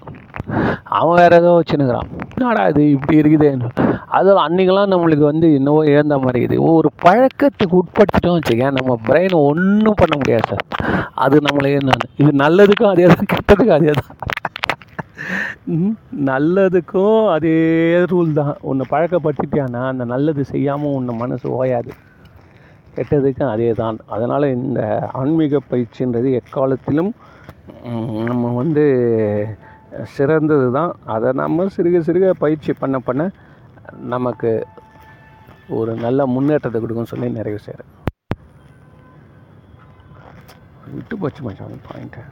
அவன் 1.00 1.18
வேறு 1.20 1.36
ஏதோ 1.42 1.52
வச்சுன்னுக்குறான் 1.58 2.10
என்னடா 2.36 2.64
இது 2.72 2.84
இப்படி 2.96 3.18
இருக்குதுன்னு 3.22 3.68
அதில் 4.18 4.42
அன்றைக்கெல்லாம் 4.46 4.92
நம்மளுக்கு 4.94 5.26
வந்து 5.32 5.48
என்னவோ 5.58 5.82
இழந்த 5.92 6.16
மாதிரி 6.24 6.40
இருக்குது. 6.42 6.66
ஒரு 6.78 6.90
பழக்கத்துக்கு 7.06 7.76
உட்படுத்திட்டோம் 7.82 8.38
வச்சுக்கேன் 8.38 8.78
நம்ம 8.80 8.98
பிரெயினை 9.08 9.38
ஒன்றும் 9.50 10.00
பண்ண 10.02 10.14
முடியாது 10.22 10.48
சார் 10.52 10.66
அது 11.26 11.38
நம்மளே 11.48 11.74
நான் 11.90 12.08
இது 12.22 12.32
நல்லதுக்கும் 12.44 12.92
அதே 12.94 13.08
தான் 13.14 13.32
கெட்டதுக்கும் 13.34 13.78
அதே 13.80 13.94
தான். 14.02 14.14
நல்லதுக்கும் 16.32 17.20
அதே 17.36 17.58
ரூல் 18.12 18.38
தான். 18.40 18.56
உன்னை 18.70 18.86
பழக்கப்படுத்திட்டியானா 18.94 19.84
அந்த 19.92 20.06
நல்லது 20.14 20.44
செய்யாமல் 20.54 20.96
உன்னை 21.00 21.14
மனசு 21.24 21.48
ஓயாது. 21.60 21.92
கெட்டதுக்கும் 22.96 23.52
அதே 23.52 23.70
தான் 23.74 23.98
அதனால் 24.08 24.54
இந்த 24.58 24.82
ஆன்மீக 25.14 25.62
பயிற்சின்றது 25.70 26.30
எக்காலத்திலும் 26.34 27.12
நம்ம 28.28 28.52
வந்து 28.54 28.86
சிறந்தது 30.12 30.68
தான் 30.72 30.92
அதை 31.06 31.30
நம்ம 31.34 31.68
சிறுக 31.70 32.00
சிறுக 32.00 32.28
பயிற்சி 32.38 32.74
பண்ண 32.74 32.98
பண்ண 33.00 33.24
நமக்கு 34.08 34.52
ஒரு 35.70 35.92
நல்ல 35.96 36.26
முன்னேற்றத்தை 36.28 36.80
கொடுக்கும்னு 36.80 37.14
சொல்லி 37.14 37.30
நிறைவு 37.32 37.60
செய்கிறேன் 37.60 37.92
விட்டு 40.92 41.16
போச்சு 41.18 41.42
மச்சான் 41.44 41.84
பாயிண்ட்டு 41.88 42.24